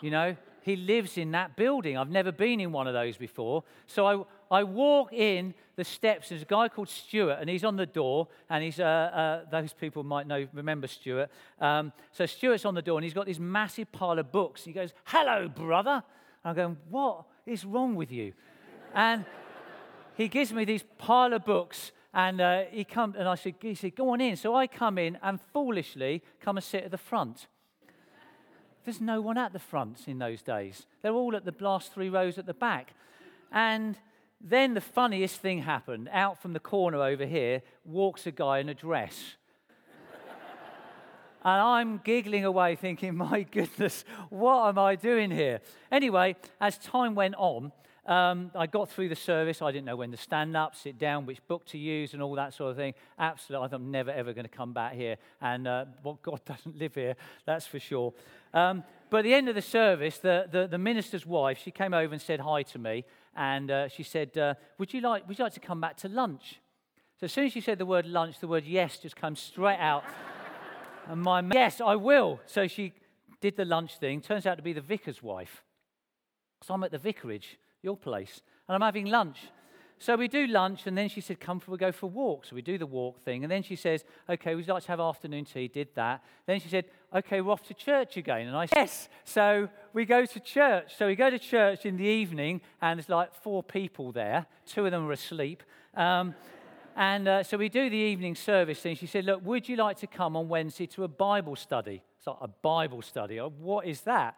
You 0.00 0.10
know, 0.10 0.36
he 0.64 0.76
lives 0.76 1.18
in 1.18 1.32
that 1.32 1.56
building. 1.56 1.98
I've 1.98 2.08
never 2.08 2.32
been 2.32 2.58
in 2.58 2.72
one 2.72 2.86
of 2.86 2.94
those 2.94 3.18
before. 3.18 3.64
So 3.86 4.06
I, 4.50 4.60
I 4.60 4.62
walk 4.62 5.12
in 5.12 5.52
the 5.76 5.84
steps. 5.84 6.30
There's 6.30 6.40
a 6.40 6.46
guy 6.46 6.70
called 6.70 6.88
Stuart, 6.88 7.36
and 7.38 7.50
he's 7.50 7.64
on 7.64 7.76
the 7.76 7.84
door. 7.84 8.28
And 8.48 8.64
he's, 8.64 8.80
uh, 8.80 8.82
uh, 8.82 9.50
those 9.50 9.74
people 9.74 10.04
might 10.04 10.26
know, 10.26 10.48
remember 10.54 10.86
Stuart. 10.86 11.30
Um, 11.60 11.92
so 12.12 12.24
Stuart's 12.24 12.64
on 12.64 12.74
the 12.74 12.80
door, 12.80 12.96
and 12.96 13.04
he's 13.04 13.12
got 13.12 13.26
this 13.26 13.38
massive 13.38 13.92
pile 13.92 14.18
of 14.18 14.32
books. 14.32 14.64
He 14.64 14.72
goes, 14.72 14.94
Hello, 15.04 15.48
brother. 15.48 16.02
And 16.42 16.50
I'm 16.50 16.56
going, 16.56 16.76
What 16.88 17.26
is 17.44 17.66
wrong 17.66 17.94
with 17.94 18.10
you? 18.10 18.32
And 18.94 19.26
he 20.16 20.28
gives 20.28 20.50
me 20.50 20.64
these 20.64 20.82
pile 20.96 21.34
of 21.34 21.44
books. 21.44 21.92
And 22.14 22.40
uh, 22.40 22.62
he 22.70 22.84
come, 22.84 23.14
and 23.18 23.28
I 23.28 23.34
said, 23.34 23.56
he 23.60 23.74
said, 23.74 23.96
go 23.96 24.10
on 24.10 24.20
in. 24.22 24.36
So 24.36 24.54
I 24.54 24.66
come 24.66 24.96
in 24.96 25.18
and 25.20 25.38
foolishly 25.52 26.22
come 26.40 26.56
and 26.56 26.64
sit 26.64 26.84
at 26.84 26.90
the 26.90 26.96
front. 26.96 27.48
There's 28.84 29.00
no 29.00 29.20
one 29.20 29.38
at 29.38 29.52
the 29.52 29.58
front 29.58 30.06
in 30.06 30.18
those 30.18 30.42
days. 30.42 30.86
They're 31.02 31.12
all 31.12 31.34
at 31.34 31.44
the 31.44 31.54
last 31.60 31.92
three 31.92 32.10
rows 32.10 32.38
at 32.38 32.46
the 32.46 32.54
back. 32.54 32.92
And 33.50 33.96
then 34.40 34.74
the 34.74 34.80
funniest 34.80 35.40
thing 35.40 35.62
happened. 35.62 36.10
Out 36.12 36.40
from 36.40 36.52
the 36.52 36.60
corner 36.60 37.02
over 37.02 37.24
here 37.24 37.62
walks 37.84 38.26
a 38.26 38.30
guy 38.30 38.58
in 38.58 38.68
a 38.68 38.74
dress. 38.74 39.36
and 41.44 41.60
I'm 41.62 42.00
giggling 42.04 42.44
away, 42.44 42.76
thinking, 42.76 43.16
my 43.16 43.42
goodness, 43.50 44.04
what 44.28 44.68
am 44.68 44.78
I 44.78 44.96
doing 44.96 45.30
here? 45.30 45.60
Anyway, 45.90 46.36
as 46.60 46.76
time 46.76 47.14
went 47.14 47.36
on, 47.38 47.72
um, 48.06 48.50
I 48.54 48.66
got 48.66 48.90
through 48.90 49.08
the 49.08 49.16
service. 49.16 49.62
I 49.62 49.72
didn't 49.72 49.86
know 49.86 49.96
when 49.96 50.10
to 50.10 50.16
stand 50.16 50.56
up, 50.56 50.76
sit 50.76 50.98
down, 50.98 51.26
which 51.26 51.46
book 51.46 51.64
to 51.66 51.78
use, 51.78 52.12
and 52.12 52.22
all 52.22 52.34
that 52.34 52.52
sort 52.52 52.70
of 52.70 52.76
thing. 52.76 52.94
Absolutely, 53.18 53.68
I'm 53.72 53.90
never 53.90 54.10
ever 54.10 54.32
going 54.32 54.44
to 54.44 54.56
come 54.56 54.72
back 54.72 54.94
here. 54.94 55.16
And 55.40 55.66
uh, 55.66 55.86
well, 56.02 56.18
God 56.22 56.40
doesn't 56.44 56.76
live 56.78 56.94
here, 56.94 57.16
that's 57.46 57.66
for 57.66 57.80
sure. 57.80 58.12
Um, 58.52 58.84
but 59.10 59.18
at 59.18 59.22
the 59.24 59.34
end 59.34 59.48
of 59.48 59.54
the 59.54 59.62
service, 59.62 60.18
the, 60.18 60.48
the, 60.50 60.66
the, 60.66 60.78
minister's 60.78 61.24
wife, 61.24 61.60
she 61.62 61.70
came 61.70 61.94
over 61.94 62.12
and 62.12 62.20
said 62.20 62.40
hi 62.40 62.62
to 62.64 62.78
me. 62.78 63.04
And 63.36 63.70
uh, 63.70 63.88
she 63.88 64.02
said, 64.02 64.36
uh, 64.36 64.54
would, 64.78 64.92
you 64.92 65.00
like, 65.00 65.26
would 65.28 65.38
you 65.38 65.44
like 65.44 65.54
to 65.54 65.60
come 65.60 65.80
back 65.80 65.96
to 65.98 66.08
lunch? 66.08 66.60
So 67.20 67.24
as 67.26 67.32
soon 67.32 67.46
as 67.46 67.52
she 67.52 67.60
said 67.60 67.78
the 67.78 67.86
word 67.86 68.06
lunch, 68.06 68.40
the 68.40 68.48
word 68.48 68.64
yes 68.64 68.98
just 68.98 69.16
comes 69.16 69.40
straight 69.40 69.78
out. 69.78 70.04
and 71.08 71.22
my, 71.22 71.42
yes, 71.52 71.80
I 71.80 71.96
will. 71.96 72.40
So 72.46 72.66
she 72.66 72.92
did 73.40 73.56
the 73.56 73.64
lunch 73.64 73.98
thing. 73.98 74.20
Turns 74.20 74.46
out 74.46 74.56
to 74.56 74.62
be 74.62 74.72
the 74.72 74.80
vicar's 74.80 75.22
wife. 75.22 75.62
So 76.62 76.74
I'm 76.74 76.82
at 76.82 76.90
the 76.90 76.98
vicarage, 76.98 77.58
your 77.84 77.96
place, 77.96 78.42
and 78.66 78.74
I'm 78.74 78.80
having 78.80 79.06
lunch. 79.06 79.38
So 79.98 80.16
we 80.16 80.28
do 80.28 80.46
lunch, 80.46 80.86
and 80.86 80.98
then 80.98 81.08
she 81.08 81.20
said, 81.20 81.40
Come, 81.40 81.60
for, 81.60 81.70
we 81.70 81.78
go 81.78 81.92
for 81.92 82.06
a 82.06 82.08
walk. 82.08 82.44
So 82.44 82.54
we 82.54 82.62
do 82.62 82.76
the 82.76 82.86
walk 82.86 83.24
thing. 83.24 83.44
And 83.44 83.50
then 83.50 83.62
she 83.62 83.76
says, 83.76 84.04
Okay, 84.28 84.54
we'd 84.54 84.68
like 84.68 84.82
to 84.82 84.88
have 84.88 85.00
afternoon 85.00 85.44
tea. 85.44 85.68
Did 85.68 85.88
that. 85.94 86.22
Then 86.46 86.60
she 86.60 86.68
said, 86.68 86.86
Okay, 87.14 87.40
we're 87.40 87.52
off 87.52 87.62
to 87.68 87.74
church 87.74 88.16
again. 88.16 88.48
And 88.48 88.56
I 88.56 88.66
said, 88.66 88.76
Yes. 88.76 89.08
So 89.24 89.68
we 89.92 90.04
go 90.04 90.26
to 90.26 90.40
church. 90.40 90.96
So 90.98 91.06
we 91.06 91.14
go 91.14 91.30
to 91.30 91.38
church 91.38 91.86
in 91.86 91.96
the 91.96 92.04
evening, 92.04 92.60
and 92.82 92.98
there's 92.98 93.08
like 93.08 93.34
four 93.34 93.62
people 93.62 94.12
there. 94.12 94.46
Two 94.66 94.84
of 94.84 94.90
them 94.90 95.06
are 95.06 95.12
asleep. 95.12 95.62
Um, 95.94 96.34
and 96.96 97.26
uh, 97.26 97.42
so 97.42 97.56
we 97.56 97.68
do 97.68 97.88
the 97.88 97.96
evening 97.96 98.34
service 98.34 98.80
thing. 98.80 98.96
She 98.96 99.06
said, 99.06 99.24
Look, 99.24 99.44
would 99.44 99.68
you 99.68 99.76
like 99.76 99.98
to 99.98 100.06
come 100.06 100.36
on 100.36 100.48
Wednesday 100.48 100.86
to 100.88 101.04
a 101.04 101.08
Bible 101.08 101.56
study? 101.56 102.02
It's 102.18 102.26
like 102.26 102.36
a 102.40 102.48
Bible 102.48 103.00
study. 103.00 103.40
Oh, 103.40 103.52
what 103.58 103.86
is 103.86 104.02
that? 104.02 104.36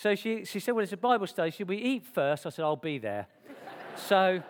So 0.00 0.14
she, 0.14 0.46
she 0.46 0.60
said, 0.60 0.72
Well, 0.72 0.82
it's 0.82 0.94
a 0.94 0.96
Bible 0.96 1.26
study. 1.26 1.50
Should 1.50 1.68
we 1.68 1.76
eat 1.76 2.06
first? 2.06 2.46
I 2.46 2.48
said, 2.48 2.64
I'll 2.64 2.74
be 2.74 2.96
there. 2.96 3.26
so 3.96 4.42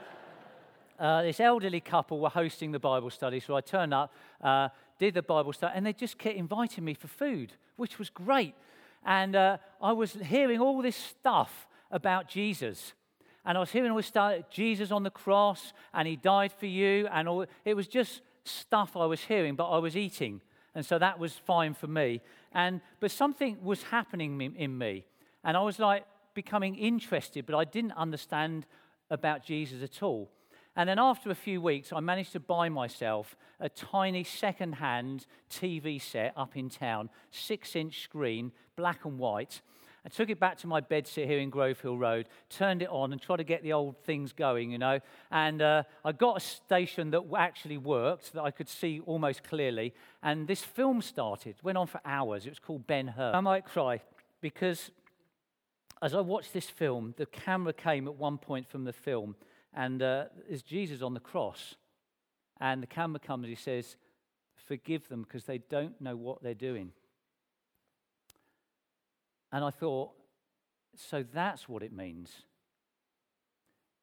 uh, 0.96 1.22
this 1.22 1.40
elderly 1.40 1.80
couple 1.80 2.20
were 2.20 2.28
hosting 2.28 2.70
the 2.70 2.78
Bible 2.78 3.10
study, 3.10 3.40
so 3.40 3.56
I 3.56 3.60
turned 3.60 3.92
up, 3.92 4.14
uh, 4.40 4.68
did 4.96 5.14
the 5.14 5.22
Bible 5.22 5.52
study, 5.52 5.72
and 5.74 5.84
they 5.84 5.92
just 5.92 6.18
kept 6.18 6.36
inviting 6.36 6.84
me 6.84 6.94
for 6.94 7.08
food, 7.08 7.54
which 7.74 7.98
was 7.98 8.10
great. 8.10 8.54
And 9.04 9.34
uh, 9.34 9.56
I 9.82 9.90
was 9.90 10.12
hearing 10.12 10.60
all 10.60 10.82
this 10.82 10.94
stuff 10.94 11.66
about 11.90 12.28
Jesus. 12.28 12.92
And 13.44 13.58
I 13.58 13.60
was 13.60 13.72
hearing 13.72 13.90
all 13.90 13.96
this 13.96 14.06
stuff, 14.06 14.42
Jesus 14.50 14.92
on 14.92 15.02
the 15.02 15.10
cross, 15.10 15.72
and 15.92 16.06
he 16.06 16.14
died 16.14 16.52
for 16.52 16.66
you. 16.66 17.08
And 17.10 17.28
all, 17.28 17.44
it 17.64 17.74
was 17.74 17.88
just 17.88 18.20
stuff 18.44 18.96
I 18.96 19.06
was 19.06 19.22
hearing, 19.22 19.56
but 19.56 19.68
I 19.68 19.78
was 19.78 19.96
eating. 19.96 20.42
And 20.76 20.86
so 20.86 20.96
that 21.00 21.18
was 21.18 21.32
fine 21.32 21.74
for 21.74 21.88
me. 21.88 22.20
And, 22.52 22.80
but 23.00 23.10
something 23.10 23.58
was 23.64 23.82
happening 23.82 24.40
in, 24.40 24.54
in 24.54 24.78
me. 24.78 25.06
And 25.44 25.56
I 25.56 25.62
was 25.62 25.78
like 25.78 26.04
becoming 26.34 26.74
interested, 26.74 27.46
but 27.46 27.54
I 27.56 27.64
didn't 27.64 27.92
understand 27.92 28.66
about 29.10 29.44
Jesus 29.44 29.82
at 29.82 30.02
all. 30.02 30.30
And 30.76 30.88
then 30.88 30.98
after 30.98 31.30
a 31.30 31.34
few 31.34 31.60
weeks, 31.60 31.92
I 31.92 32.00
managed 32.00 32.32
to 32.32 32.40
buy 32.40 32.68
myself 32.68 33.36
a 33.58 33.68
tiny 33.68 34.22
second 34.24 34.74
hand 34.74 35.26
TV 35.50 36.00
set 36.00 36.32
up 36.36 36.56
in 36.56 36.70
town, 36.70 37.10
six 37.30 37.74
inch 37.74 38.02
screen, 38.02 38.52
black 38.76 39.04
and 39.04 39.18
white. 39.18 39.62
I 40.06 40.08
took 40.08 40.30
it 40.30 40.40
back 40.40 40.56
to 40.58 40.66
my 40.66 40.80
bedsit 40.80 41.26
here 41.26 41.40
in 41.40 41.50
Grove 41.50 41.80
Hill 41.80 41.98
Road, 41.98 42.28
turned 42.48 42.80
it 42.80 42.88
on, 42.88 43.12
and 43.12 43.20
tried 43.20 43.36
to 43.36 43.44
get 43.44 43.62
the 43.62 43.74
old 43.74 43.98
things 44.04 44.32
going, 44.32 44.70
you 44.70 44.78
know. 44.78 45.00
And 45.30 45.60
uh, 45.60 45.82
I 46.04 46.12
got 46.12 46.38
a 46.38 46.40
station 46.40 47.10
that 47.10 47.22
actually 47.36 47.76
worked, 47.76 48.32
that 48.32 48.42
I 48.42 48.50
could 48.50 48.68
see 48.68 49.00
almost 49.04 49.44
clearly. 49.44 49.92
And 50.22 50.48
this 50.48 50.62
film 50.62 51.02
started, 51.02 51.56
went 51.62 51.76
on 51.76 51.86
for 51.86 52.00
hours. 52.04 52.46
It 52.46 52.50
was 52.50 52.58
called 52.58 52.86
Ben 52.86 53.08
Hur. 53.08 53.32
I 53.34 53.40
might 53.40 53.66
cry 53.66 54.00
because 54.40 54.90
as 56.02 56.14
I 56.14 56.20
watched 56.20 56.52
this 56.52 56.68
film, 56.68 57.14
the 57.16 57.26
camera 57.26 57.72
came 57.72 58.08
at 58.08 58.14
one 58.14 58.38
point 58.38 58.68
from 58.68 58.84
the 58.84 58.92
film, 58.92 59.36
and 59.74 60.02
uh, 60.02 60.24
there's 60.48 60.62
Jesus 60.62 61.02
on 61.02 61.14
the 61.14 61.20
cross. 61.20 61.74
And 62.60 62.82
the 62.82 62.86
camera 62.86 63.18
comes, 63.18 63.44
and 63.44 63.50
he 63.50 63.60
says, 63.62 63.96
Forgive 64.66 65.08
them 65.08 65.22
because 65.22 65.44
they 65.44 65.58
don't 65.58 66.00
know 66.00 66.16
what 66.16 66.42
they're 66.42 66.54
doing. 66.54 66.92
And 69.52 69.64
I 69.64 69.70
thought, 69.70 70.10
so 70.96 71.24
that's 71.32 71.68
what 71.68 71.82
it 71.82 71.92
means. 71.92 72.30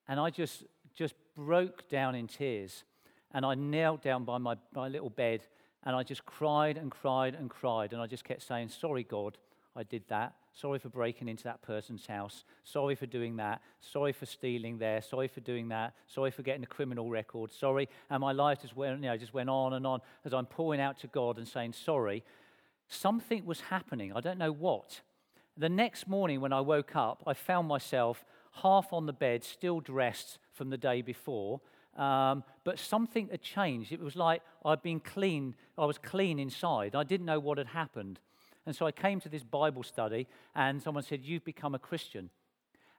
And 0.07 0.19
I 0.19 0.29
just, 0.29 0.65
just 0.93 1.15
broke 1.35 1.87
down 1.89 2.15
in 2.15 2.27
tears. 2.27 2.83
And 3.31 3.45
I 3.45 3.55
knelt 3.55 4.01
down 4.01 4.23
by 4.23 4.37
my, 4.37 4.55
my 4.73 4.87
little 4.87 5.09
bed 5.09 5.43
and 5.83 5.95
I 5.95 6.03
just 6.03 6.25
cried 6.25 6.77
and 6.77 6.91
cried 6.91 7.35
and 7.35 7.49
cried. 7.49 7.93
And 7.93 8.01
I 8.01 8.07
just 8.07 8.23
kept 8.23 8.41
saying, 8.41 8.69
Sorry, 8.69 9.03
God, 9.03 9.37
I 9.75 9.83
did 9.83 10.03
that. 10.09 10.33
Sorry 10.59 10.79
for 10.79 10.89
breaking 10.89 11.27
into 11.27 11.43
that 11.43 11.61
person's 11.61 12.07
house. 12.07 12.43
Sorry 12.63 12.95
for 12.95 13.05
doing 13.05 13.35
that. 13.35 13.61
Sorry 13.79 14.11
for 14.11 14.25
stealing 14.25 14.79
there. 14.79 15.03
Sorry 15.03 15.27
for 15.27 15.39
doing 15.39 15.67
that. 15.67 15.93
Sorry 16.07 16.31
for 16.31 16.41
getting 16.41 16.63
a 16.63 16.67
criminal 16.67 17.11
record. 17.11 17.51
Sorry. 17.51 17.87
And 18.09 18.21
my 18.21 18.31
life 18.31 18.63
just 18.63 18.75
went, 18.75 19.03
you 19.03 19.07
know, 19.07 19.17
just 19.17 19.35
went 19.35 19.51
on 19.51 19.73
and 19.73 19.85
on 19.85 19.99
as 20.25 20.33
I'm 20.33 20.47
pouring 20.47 20.81
out 20.81 20.97
to 21.01 21.07
God 21.07 21.37
and 21.37 21.47
saying 21.47 21.73
sorry. 21.73 22.23
Something 22.87 23.45
was 23.45 23.61
happening. 23.61 24.11
I 24.13 24.19
don't 24.19 24.39
know 24.39 24.51
what. 24.51 25.01
The 25.55 25.69
next 25.69 26.07
morning 26.07 26.41
when 26.41 26.53
I 26.53 26.61
woke 26.61 26.95
up, 26.95 27.21
I 27.27 27.35
found 27.35 27.67
myself 27.67 28.25
half 28.63 28.91
on 28.91 29.05
the 29.05 29.13
bed, 29.13 29.43
still 29.43 29.79
dressed 29.79 30.39
from 30.53 30.71
the 30.71 30.77
day 30.77 31.03
before. 31.03 31.61
Um, 31.95 32.43
but 32.63 32.79
something 32.79 33.27
had 33.29 33.43
changed. 33.43 33.91
It 33.91 33.99
was 33.99 34.15
like 34.15 34.41
I'd 34.65 34.81
been 34.81 35.01
clean. 35.01 35.53
I 35.77 35.85
was 35.85 35.99
clean 35.99 36.39
inside. 36.39 36.95
I 36.95 37.03
didn't 37.03 37.27
know 37.27 37.39
what 37.39 37.59
had 37.59 37.67
happened. 37.67 38.19
And 38.67 38.75
so 38.75 38.85
I 38.85 38.91
came 38.91 39.21
to 39.21 39.29
this 39.29 39.43
Bible 39.43 39.81
study, 39.81 40.27
and 40.53 40.81
someone 40.83 41.03
said, 41.03 41.23
You've 41.23 41.45
become 41.45 41.73
a 41.73 41.79
Christian. 41.79 42.29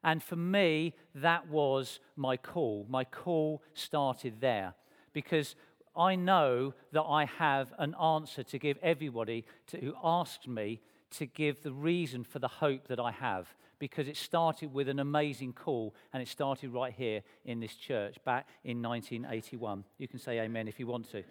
And 0.02 0.22
for 0.22 0.36
me, 0.36 0.94
that 1.14 1.48
was 1.48 2.00
my 2.16 2.38
call. 2.38 2.86
My 2.88 3.04
call 3.04 3.62
started 3.74 4.40
there 4.40 4.74
because 5.12 5.56
I 5.94 6.14
know 6.14 6.72
that 6.92 7.02
I 7.02 7.26
have 7.26 7.74
an 7.78 7.94
answer 7.96 8.42
to 8.44 8.58
give 8.58 8.78
everybody 8.82 9.44
to, 9.66 9.76
who 9.76 9.94
asks 10.02 10.46
me 10.46 10.80
to 11.18 11.26
give 11.26 11.62
the 11.62 11.72
reason 11.72 12.24
for 12.24 12.38
the 12.38 12.48
hope 12.48 12.88
that 12.88 13.00
I 13.00 13.10
have 13.10 13.48
because 13.78 14.08
it 14.08 14.16
started 14.16 14.72
with 14.72 14.88
an 14.88 15.00
amazing 15.00 15.52
call 15.52 15.94
and 16.12 16.22
it 16.22 16.28
started 16.28 16.72
right 16.72 16.94
here 16.96 17.22
in 17.44 17.60
this 17.60 17.74
church 17.74 18.16
back 18.24 18.46
in 18.64 18.80
1981. 18.80 19.84
You 19.98 20.08
can 20.08 20.18
say 20.18 20.40
amen 20.40 20.68
if 20.68 20.80
you 20.80 20.86
want 20.86 21.10
to. 21.10 21.24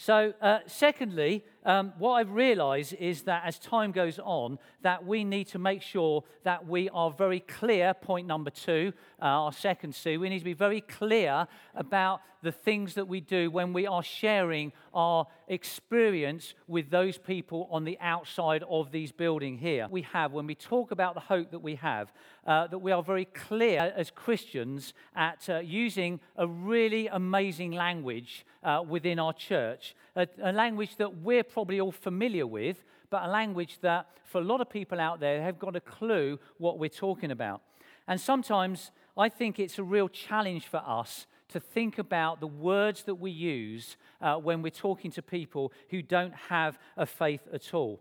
So, 0.00 0.32
uh, 0.40 0.60
secondly, 0.66 1.44
um, 1.64 1.92
what 1.98 2.12
I've 2.12 2.30
realized 2.30 2.94
is 3.00 3.22
that 3.22 3.42
as 3.44 3.58
time 3.58 3.90
goes 3.90 4.20
on, 4.20 4.60
that 4.82 5.04
we 5.04 5.24
need 5.24 5.48
to 5.48 5.58
make 5.58 5.82
sure 5.82 6.22
that 6.44 6.68
we 6.68 6.88
are 6.90 7.10
very 7.10 7.40
clear. 7.40 7.92
Point 7.94 8.28
number 8.28 8.50
two, 8.50 8.92
uh, 9.20 9.24
our 9.24 9.52
second 9.52 9.96
C, 9.96 10.16
we 10.16 10.28
need 10.28 10.38
to 10.38 10.44
be 10.44 10.54
very 10.54 10.82
clear 10.82 11.48
about 11.74 12.20
the 12.42 12.52
things 12.52 12.94
that 12.94 13.08
we 13.08 13.20
do 13.20 13.50
when 13.50 13.72
we 13.72 13.88
are 13.88 14.04
sharing 14.04 14.72
our 14.94 15.26
experience 15.48 16.54
with 16.66 16.90
those 16.90 17.18
people 17.18 17.68
on 17.70 17.84
the 17.84 17.98
outside 18.00 18.62
of 18.68 18.90
these 18.90 19.12
building 19.12 19.58
here. 19.58 19.86
We 19.90 20.02
have, 20.02 20.32
when 20.32 20.46
we 20.46 20.54
talk 20.54 20.90
about 20.90 21.14
the 21.14 21.20
hope 21.20 21.50
that 21.50 21.58
we 21.60 21.76
have, 21.76 22.12
uh, 22.46 22.66
that 22.68 22.78
we 22.78 22.92
are 22.92 23.02
very 23.02 23.26
clear 23.26 23.92
as 23.96 24.10
Christians 24.10 24.94
at 25.14 25.48
uh, 25.48 25.58
using 25.58 26.20
a 26.36 26.46
really 26.46 27.08
amazing 27.08 27.72
language 27.72 28.46
uh, 28.62 28.82
within 28.86 29.18
our 29.18 29.32
church, 29.32 29.94
a, 30.16 30.26
a 30.42 30.52
language 30.52 30.96
that 30.96 31.18
we're 31.18 31.44
probably 31.44 31.80
all 31.80 31.92
familiar 31.92 32.46
with, 32.46 32.84
but 33.10 33.24
a 33.24 33.28
language 33.28 33.78
that 33.80 34.06
for 34.24 34.40
a 34.40 34.44
lot 34.44 34.60
of 34.60 34.68
people 34.68 35.00
out 35.00 35.20
there 35.20 35.42
have 35.42 35.58
got 35.58 35.74
a 35.76 35.80
clue 35.80 36.38
what 36.58 36.78
we're 36.78 36.88
talking 36.88 37.30
about. 37.30 37.62
And 38.06 38.20
sometimes 38.20 38.90
I 39.16 39.28
think 39.28 39.58
it's 39.58 39.78
a 39.78 39.84
real 39.84 40.08
challenge 40.08 40.66
for 40.66 40.82
us 40.86 41.26
to 41.48 41.60
think 41.60 41.98
about 41.98 42.40
the 42.40 42.46
words 42.46 43.04
that 43.04 43.16
we 43.16 43.30
use 43.30 43.96
uh, 44.20 44.36
when 44.36 44.62
we're 44.62 44.70
talking 44.70 45.10
to 45.12 45.22
people 45.22 45.72
who 45.90 46.02
don't 46.02 46.34
have 46.34 46.78
a 46.96 47.06
faith 47.06 47.46
at 47.52 47.74
all. 47.74 48.00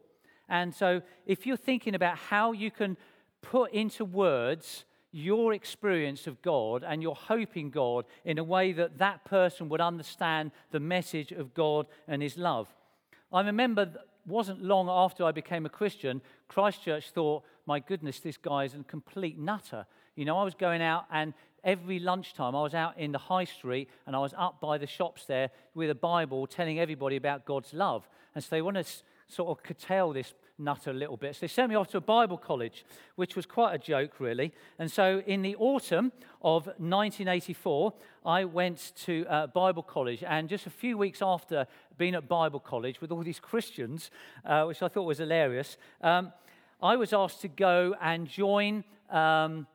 And 0.50 0.74
so, 0.74 1.02
if 1.26 1.46
you're 1.46 1.58
thinking 1.58 1.96
about 1.96 2.18
how 2.18 2.52
you 2.52 2.72
can 2.72 2.98
put 3.42 3.72
into 3.72 4.06
words 4.06 4.86
your 5.12 5.54
experience 5.54 6.28
of 6.28 6.42
God 6.42 6.84
and 6.88 7.02
your 7.02 7.16
hope 7.16 7.56
in 7.58 7.70
God 7.70 8.06
in 8.26 8.38
a 8.38 8.44
way 8.44 8.72
that 8.74 8.98
that 8.98 9.26
person 9.26 9.70
would 9.70 9.82
understand 9.82 10.52
the 10.72 10.80
message 10.80 11.32
of 11.32 11.54
God 11.54 11.88
and 12.08 12.22
His 12.22 12.38
love. 12.38 12.68
I 13.32 13.42
remember 13.42 13.92
wasn't 14.26 14.62
long 14.62 14.90
after 14.90 15.24
I 15.24 15.32
became 15.32 15.66
a 15.66 15.70
Christian, 15.70 16.22
Christchurch 16.50 17.12
thought, 17.12 17.44
my 17.66 17.80
goodness, 17.80 18.20
this 18.20 18.38
guy 18.38 18.66
is 18.66 18.74
a 18.74 18.84
complete 18.84 19.40
nutter. 19.40 19.86
You 20.18 20.26
know, 20.26 20.36
I 20.40 20.44
was 20.44 20.56
going 20.56 20.82
out 20.82 21.06
and 21.12 21.36
every 21.64 22.00
lunchtime 22.00 22.56
I 22.56 22.64
was 22.64 22.74
out 22.74 22.98
in 22.98 23.12
the 23.12 23.20
high 23.20 23.44
street 23.44 23.88
and 24.08 24.16
I 24.16 24.20
was 24.20 24.34
up 24.36 24.60
by 24.60 24.80
the 24.80 24.88
shops 24.88 25.26
there 25.26 25.52
with 25.76 25.92
a 25.92 25.96
Bible 25.96 26.48
telling 26.48 26.80
everybody 26.80 27.18
about 27.18 27.46
God's 27.46 27.72
love. 27.72 28.10
And 28.34 28.44
so 28.44 28.50
they 28.50 28.64
want 28.64 28.78
to 28.78 28.86
sort 29.28 29.50
of 29.50 29.64
curtail 29.64 30.14
this 30.14 30.34
nut 30.58 30.88
a 30.88 30.94
little 30.94 31.18
bit. 31.18 31.36
So 31.36 31.42
they 31.42 31.48
sent 31.48 31.70
me 31.70 31.76
off 31.76 31.90
to 31.90 31.98
a 31.98 32.02
Bible 32.02 32.40
college, 32.40 32.84
which 33.16 33.36
was 33.36 33.46
quite 33.46 33.76
a 33.76 33.78
joke, 33.78 34.20
really. 34.20 34.54
And 34.80 34.92
so 34.92 35.22
in 35.28 35.44
the 35.44 35.56
autumn 35.58 36.12
of 36.42 36.66
1984, 36.66 37.94
I 38.26 38.46
went 38.46 38.94
to 39.06 39.24
uh, 39.30 39.48
Bible 39.48 39.84
college. 39.84 40.24
And 40.24 40.50
just 40.50 40.66
a 40.66 40.72
few 40.72 40.98
weeks 40.98 41.22
after 41.22 41.68
being 42.00 42.16
at 42.16 42.28
Bible 42.28 42.60
college 42.60 43.02
with 43.02 43.12
all 43.12 43.22
these 43.22 43.40
Christians, 43.40 44.10
uh, 44.46 44.64
which 44.64 44.82
I 44.82 44.88
thought 44.88 45.04
was 45.04 45.20
hilarious, 45.20 45.78
um, 46.02 46.34
I 46.82 46.96
was 46.96 47.14
asked 47.14 47.42
to 47.42 47.48
go 47.48 47.94
and 48.02 48.28
join. 48.28 48.84
Um, 49.12 49.68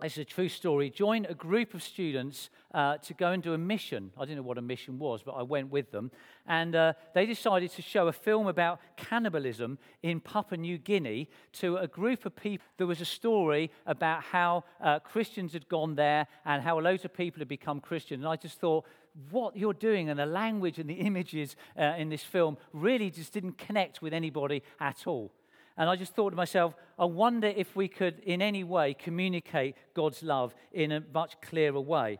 this 0.00 0.12
is 0.12 0.18
a 0.18 0.24
true 0.24 0.48
story, 0.48 0.90
joined 0.90 1.26
a 1.28 1.34
group 1.34 1.74
of 1.74 1.82
students 1.82 2.50
uh, 2.72 2.98
to 2.98 3.14
go 3.14 3.32
and 3.32 3.42
do 3.42 3.52
a 3.52 3.58
mission. 3.58 4.12
I 4.16 4.20
didn't 4.20 4.36
know 4.36 4.42
what 4.42 4.56
a 4.56 4.62
mission 4.62 4.96
was, 5.00 5.24
but 5.24 5.32
I 5.32 5.42
went 5.42 5.72
with 5.72 5.90
them. 5.90 6.12
And 6.46 6.76
uh, 6.76 6.92
they 7.14 7.26
decided 7.26 7.72
to 7.72 7.82
show 7.82 8.06
a 8.06 8.12
film 8.12 8.46
about 8.46 8.80
cannibalism 8.96 9.76
in 10.04 10.20
Papua 10.20 10.56
New 10.56 10.78
Guinea 10.78 11.28
to 11.54 11.78
a 11.78 11.88
group 11.88 12.26
of 12.26 12.36
people. 12.36 12.64
There 12.76 12.86
was 12.86 13.00
a 13.00 13.04
story 13.04 13.72
about 13.86 14.22
how 14.22 14.62
uh, 14.80 15.00
Christians 15.00 15.52
had 15.52 15.68
gone 15.68 15.96
there 15.96 16.28
and 16.44 16.62
how 16.62 16.78
a 16.78 16.80
loads 16.80 17.04
of 17.04 17.12
people 17.12 17.40
had 17.40 17.48
become 17.48 17.80
Christian. 17.80 18.20
And 18.20 18.28
I 18.28 18.36
just 18.36 18.60
thought, 18.60 18.84
what 19.32 19.56
you're 19.56 19.72
doing 19.72 20.10
and 20.10 20.20
the 20.20 20.26
language 20.26 20.78
and 20.78 20.88
the 20.88 20.94
images 20.94 21.56
uh, 21.76 21.94
in 21.98 22.08
this 22.08 22.22
film 22.22 22.56
really 22.72 23.10
just 23.10 23.32
didn't 23.32 23.58
connect 23.58 24.00
with 24.00 24.12
anybody 24.12 24.62
at 24.78 25.08
all. 25.08 25.32
And 25.78 25.88
I 25.88 25.94
just 25.94 26.14
thought 26.14 26.30
to 26.30 26.36
myself, 26.36 26.74
I 26.98 27.04
wonder 27.04 27.46
if 27.46 27.76
we 27.76 27.86
could 27.86 28.18
in 28.24 28.42
any 28.42 28.64
way 28.64 28.94
communicate 28.94 29.76
God's 29.94 30.24
love 30.24 30.52
in 30.72 30.90
a 30.90 31.02
much 31.14 31.40
clearer 31.40 31.80
way. 31.80 32.18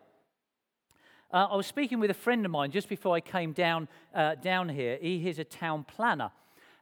Uh, 1.32 1.48
I 1.50 1.56
was 1.56 1.66
speaking 1.66 1.98
with 1.98 2.10
a 2.10 2.14
friend 2.14 2.46
of 2.46 2.52
mine 2.52 2.70
just 2.70 2.88
before 2.88 3.16
I 3.16 3.20
came 3.20 3.52
down, 3.52 3.88
uh, 4.14 4.36
down 4.36 4.68
here. 4.68 4.96
He 5.00 5.28
is 5.28 5.40
a 5.40 5.44
town 5.44 5.84
planner. 5.84 6.30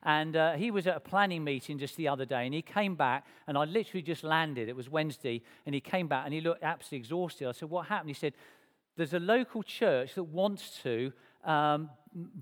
And 0.03 0.37
uh, 0.37 0.53
he 0.53 0.71
was 0.71 0.87
at 0.87 0.97
a 0.97 1.01
planning 1.01 1.43
meeting 1.43 1.79
just 1.79 1.97
the 1.97 2.09
other 2.09 2.27
day, 2.27 2.45
and 2.45 2.55
he 2.55 2.63
came 2.63 2.95
back, 2.95 3.27
and 3.49 3.59
I 3.59 3.65
literally 3.65 4.03
just 4.03 4.23
landed. 4.23 4.69
It 4.69 4.77
was 4.77 4.89
Wednesday, 4.89 5.43
and 5.65 5.75
he 5.75 5.81
came 5.81 6.07
back, 6.07 6.27
and 6.27 6.35
he 6.35 6.41
looked 6.41 6.63
absolutely 6.63 6.99
exhausted. 6.99 7.49
I 7.49 7.53
said, 7.53 7.71
What 7.71 7.87
happened? 7.87 8.11
He 8.11 8.15
said, 8.15 8.35
There's 8.97 9.15
a 9.15 9.19
local 9.19 9.65
church 9.65 10.15
that 10.15 10.25
wants 10.25 10.79
to 10.85 11.13
um, 11.43 11.91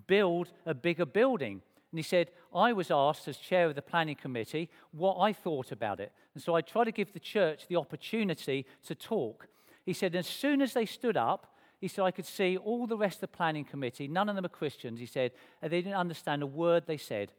build 0.07 0.51
a 0.67 0.75
bigger 0.75 1.07
building. 1.07 1.63
And 1.95 1.99
he 2.01 2.03
said, 2.03 2.33
I 2.53 2.73
was 2.73 2.91
asked 2.91 3.29
as 3.29 3.37
chair 3.37 3.67
of 3.67 3.77
the 3.77 3.81
planning 3.81 4.17
committee 4.17 4.69
what 4.91 5.17
I 5.21 5.33
thought 5.33 5.71
about 5.71 6.01
it. 6.01 6.11
And 6.35 6.43
so 6.43 6.57
I 6.57 6.61
tried 6.61 6.87
to 6.87 6.91
give 6.91 7.13
the 7.13 7.21
church 7.21 7.69
the 7.69 7.77
opportunity 7.77 8.67
to 8.89 8.97
talk. 8.97 9.47
He 9.87 9.93
said, 9.93 10.17
as 10.17 10.27
soon 10.27 10.61
as 10.61 10.73
they 10.73 10.87
stood 10.87 11.17
up, 11.17 11.55
he 11.81 11.87
said, 11.87 12.03
I 12.03 12.11
could 12.11 12.27
see 12.27 12.57
all 12.57 12.89
the 12.89 12.97
rest 12.97 13.19
of 13.19 13.31
the 13.31 13.37
planning 13.37 13.65
committee, 13.65 14.09
none 14.09 14.29
of 14.29 14.35
them 14.35 14.45
are 14.45 14.49
Christians, 14.49 14.99
he 14.99 15.07
said, 15.07 15.31
and 15.63 15.71
they 15.71 15.83
didn't 15.83 15.95
understand 15.95 16.43
a 16.43 16.49
word 16.49 16.83
they 16.89 16.97
said 16.97 17.31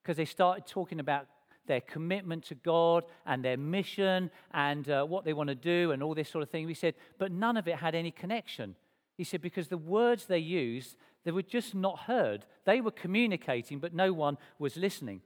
because 0.00 0.16
they 0.16 0.26
started 0.26 0.64
talking 0.64 1.00
about 1.00 1.26
their 1.66 1.80
commitment 1.80 2.44
to 2.44 2.54
God 2.54 3.02
and 3.26 3.44
their 3.44 3.56
mission 3.56 4.30
and 4.54 4.88
uh, 4.88 5.04
what 5.04 5.24
they 5.24 5.32
want 5.32 5.48
to 5.48 5.56
do 5.56 5.90
and 5.90 6.04
all 6.04 6.14
this 6.14 6.30
sort 6.30 6.42
of 6.44 6.50
thing. 6.50 6.68
He 6.68 6.74
said, 6.74 6.94
but 7.18 7.32
none 7.32 7.56
of 7.56 7.66
it 7.66 7.78
had 7.78 7.96
any 7.96 8.12
connection. 8.12 8.76
He 9.16 9.24
said, 9.24 9.42
because 9.42 9.66
the 9.66 9.76
words 9.76 10.26
they 10.26 10.38
used, 10.38 10.96
they 11.24 11.30
were 11.30 11.42
just 11.42 11.74
not 11.74 12.00
heard. 12.00 12.44
They 12.64 12.80
were 12.80 12.90
communicating, 12.90 13.78
but 13.78 13.94
no 13.94 14.12
one 14.12 14.38
was 14.58 14.76
listening. 14.76 15.22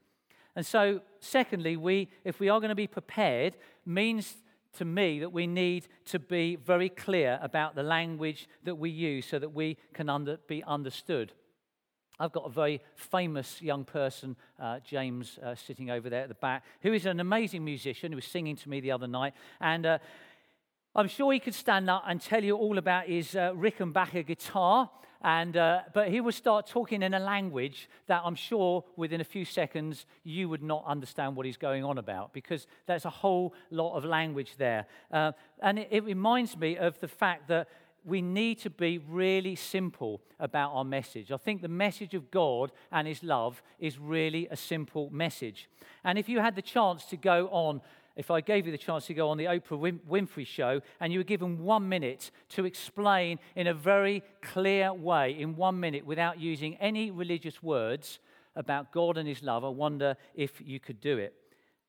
And 0.55 0.65
so, 0.65 1.01
secondly, 1.21 1.77
we, 1.77 2.09
if 2.25 2.41
we 2.41 2.49
are 2.49 2.61
going 2.61 2.71
to 2.71 2.75
be 2.75 2.87
prepared, 2.87 3.57
means 3.85 4.37
to 4.79 4.85
me 4.85 5.19
that 5.21 5.33
we 5.33 5.47
need 5.47 5.87
to 6.07 6.19
be 6.19 6.57
very 6.57 6.89
clear 6.89 7.39
about 7.43 7.75
the 7.75 7.83
language 7.83 8.49
that 8.65 8.77
we 8.77 8.91
use 8.91 9.27
so 9.27 9.39
that 9.39 9.53
we 9.53 9.77
can 9.93 10.09
under, 10.09 10.39
be 10.49 10.63
understood. 10.65 11.33
I've 12.19 12.33
got 12.33 12.47
a 12.47 12.51
very 12.51 12.81
famous 12.95 13.61
young 13.61 13.85
person, 13.85 14.37
uh, 14.59 14.81
James, 14.81 15.39
uh, 15.43 15.55
sitting 15.55 15.91
over 15.91 16.09
there 16.09 16.23
at 16.23 16.29
the 16.29 16.35
back, 16.35 16.65
who 16.81 16.95
is 16.95 17.05
an 17.05 17.21
amazing 17.21 17.63
musician 17.63 18.13
who 18.13 18.17
was 18.17 18.25
singing 18.25 18.57
to 18.57 18.71
me 18.71 18.81
the 18.81 18.93
other 18.93 19.07
night. 19.07 19.35
And 19.61 19.85
uh, 19.85 19.99
I'm 20.95 21.09
sure 21.09 21.33
he 21.33 21.41
could 21.41 21.55
stand 21.55 21.91
up 21.91 22.05
and 22.07 22.21
tell 22.21 22.43
you 22.43 22.57
all 22.57 22.79
about 22.79 23.07
his 23.07 23.37
uh, 23.37 23.53
Rickenbacker 23.53 24.27
guitar. 24.27 24.91
And, 25.27 25.57
uh, 25.57 25.81
but 25.93 26.09
he 26.09 26.21
would 26.21 26.35
start 26.35 26.69
talking 26.69 27.03
in 27.03 27.13
a 27.13 27.19
language 27.19 27.91
that 28.07 28.23
I'm 28.25 28.37
sure 28.37 28.85
within 28.95 29.21
a 29.21 29.25
few 29.25 29.45
seconds 29.45 30.07
you 30.23 30.49
would 30.49 30.63
not 30.63 30.85
understand 30.87 31.35
what 31.35 31.47
he's 31.47 31.57
going 31.57 31.83
on 31.83 31.99
about 31.99 32.33
because 32.33 32.69
there's 32.87 33.07
a 33.07 33.11
whole 33.11 33.53
lot 33.73 33.97
of 33.97 34.05
language 34.05 34.55
there. 34.57 34.87
Uh, 35.11 35.33
and 35.61 35.81
it, 35.81 35.89
it 35.91 36.05
reminds 36.05 36.57
me 36.57 36.77
of 36.77 37.01
the 37.01 37.09
fact 37.09 37.49
that 37.49 37.67
we 38.05 38.23
need 38.23 38.61
to 38.61 38.71
be 38.71 38.99
really 38.99 39.57
simple 39.57 40.21
about 40.39 40.71
our 40.73 40.85
message. 40.85 41.33
I 41.33 41.39
think 41.39 41.61
the 41.61 41.67
message 41.67 42.15
of 42.15 42.31
God 42.31 42.71
and 42.93 43.09
His 43.09 43.25
love 43.25 43.61
is 43.81 43.99
really 43.99 44.47
a 44.53 44.57
simple 44.57 45.11
message. 45.11 45.69
And 46.05 46.21
if 46.21 46.29
you 46.29 46.39
had 46.39 46.55
the 46.55 46.63
chance 46.63 47.05
to 47.07 47.17
go 47.17 47.49
on, 47.49 47.81
if 48.17 48.31
I 48.31 48.41
gave 48.41 48.65
you 48.65 48.73
the 48.73 48.79
chance 48.79 49.07
to 49.07 49.15
go 49.15 49.29
on 49.29 49.37
the 49.37 49.45
Oprah 49.45 50.01
Winfrey 50.09 50.47
show 50.47 50.81
and 51.01 51.13
you 51.13 51.21
were 51.21 51.25
given 51.25 51.63
one 51.63 51.89
minute 51.89 52.31
to 52.51 52.65
explain 52.65 53.39
in 53.55 53.67
a 53.67 53.75
very 53.75 54.23
clear 54.43 54.93
way, 54.93 55.39
in 55.39 55.55
one 55.55 55.79
minute, 55.79 56.07
without 56.07 56.41
using 56.41 56.77
any 56.77 57.11
religious 57.11 57.63
words 57.63 58.19
about 58.57 58.91
God 58.91 59.19
and 59.19 59.29
His 59.29 59.43
love, 59.43 59.65
I 59.65 59.69
wonder 59.69 60.17
if 60.35 60.63
you 60.65 60.81
could 60.81 61.01
do 61.01 61.19
it. 61.19 61.35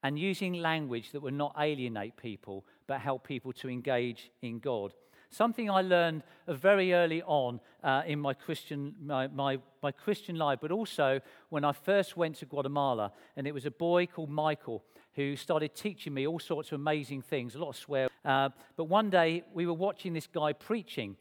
And 0.04 0.20
using 0.20 0.54
language 0.54 1.12
that 1.14 1.22
would 1.22 1.34
not 1.34 1.56
alienate 1.58 2.18
people, 2.18 2.66
but 2.88 3.00
help 3.00 3.26
people 3.26 3.54
to 3.54 3.70
engage 3.70 4.30
in 4.42 4.60
God. 4.60 4.94
Something 5.30 5.70
I 5.70 5.82
learned 5.82 6.24
very 6.48 6.94
early 6.94 7.22
on 7.24 7.60
uh, 7.84 8.04
in 8.06 8.20
my 8.20 8.34
Christian, 8.34 8.96
my, 9.02 9.28
my, 9.28 9.60
my 9.82 9.92
Christian 9.92 10.38
life, 10.38 10.60
but 10.62 10.72
also 10.72 11.20
when 11.50 11.66
I 11.66 11.74
first 11.74 12.16
went 12.16 12.38
to 12.38 12.46
Guatemala. 12.46 13.12
And 13.36 13.48
it 13.48 13.54
was 13.54 13.66
a 13.66 13.72
boy 13.72 14.06
called 14.08 14.30
Michael 14.30 14.84
who 15.18 15.36
started 15.36 15.74
teaching 15.76 16.14
me 16.14 16.28
all 16.28 16.40
sorts 16.40 16.72
of 16.72 16.80
amazing 16.80 17.24
things, 17.24 17.56
a 17.56 17.58
lot 17.58 17.70
of 17.70 17.76
swear. 17.76 18.08
Uh, 18.24 18.50
but 18.78 18.86
one 18.86 19.10
day 19.10 19.44
we 19.52 19.66
were 19.66 19.74
watching 19.74 20.14
this 20.14 20.28
guy 20.28 20.54
preaching. 20.54 21.18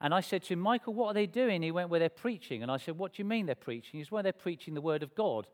And 0.00 0.14
I 0.14 0.20
said 0.20 0.42
to 0.44 0.54
him, 0.54 0.60
Michael, 0.60 0.94
what 0.94 1.08
are 1.08 1.14
they 1.14 1.26
doing? 1.26 1.62
He 1.62 1.70
went, 1.70 1.90
Well, 1.90 2.00
they're 2.00 2.08
preaching. 2.08 2.62
And 2.62 2.70
I 2.72 2.78
said, 2.78 2.98
What 2.98 3.12
do 3.12 3.22
you 3.22 3.28
mean 3.28 3.46
they're 3.46 3.54
preaching? 3.54 4.00
He 4.00 4.04
said, 4.04 4.10
Well, 4.10 4.22
they're 4.22 4.32
preaching 4.32 4.72
the 4.72 4.80
word 4.80 5.02
of 5.02 5.14
God. 5.14 5.46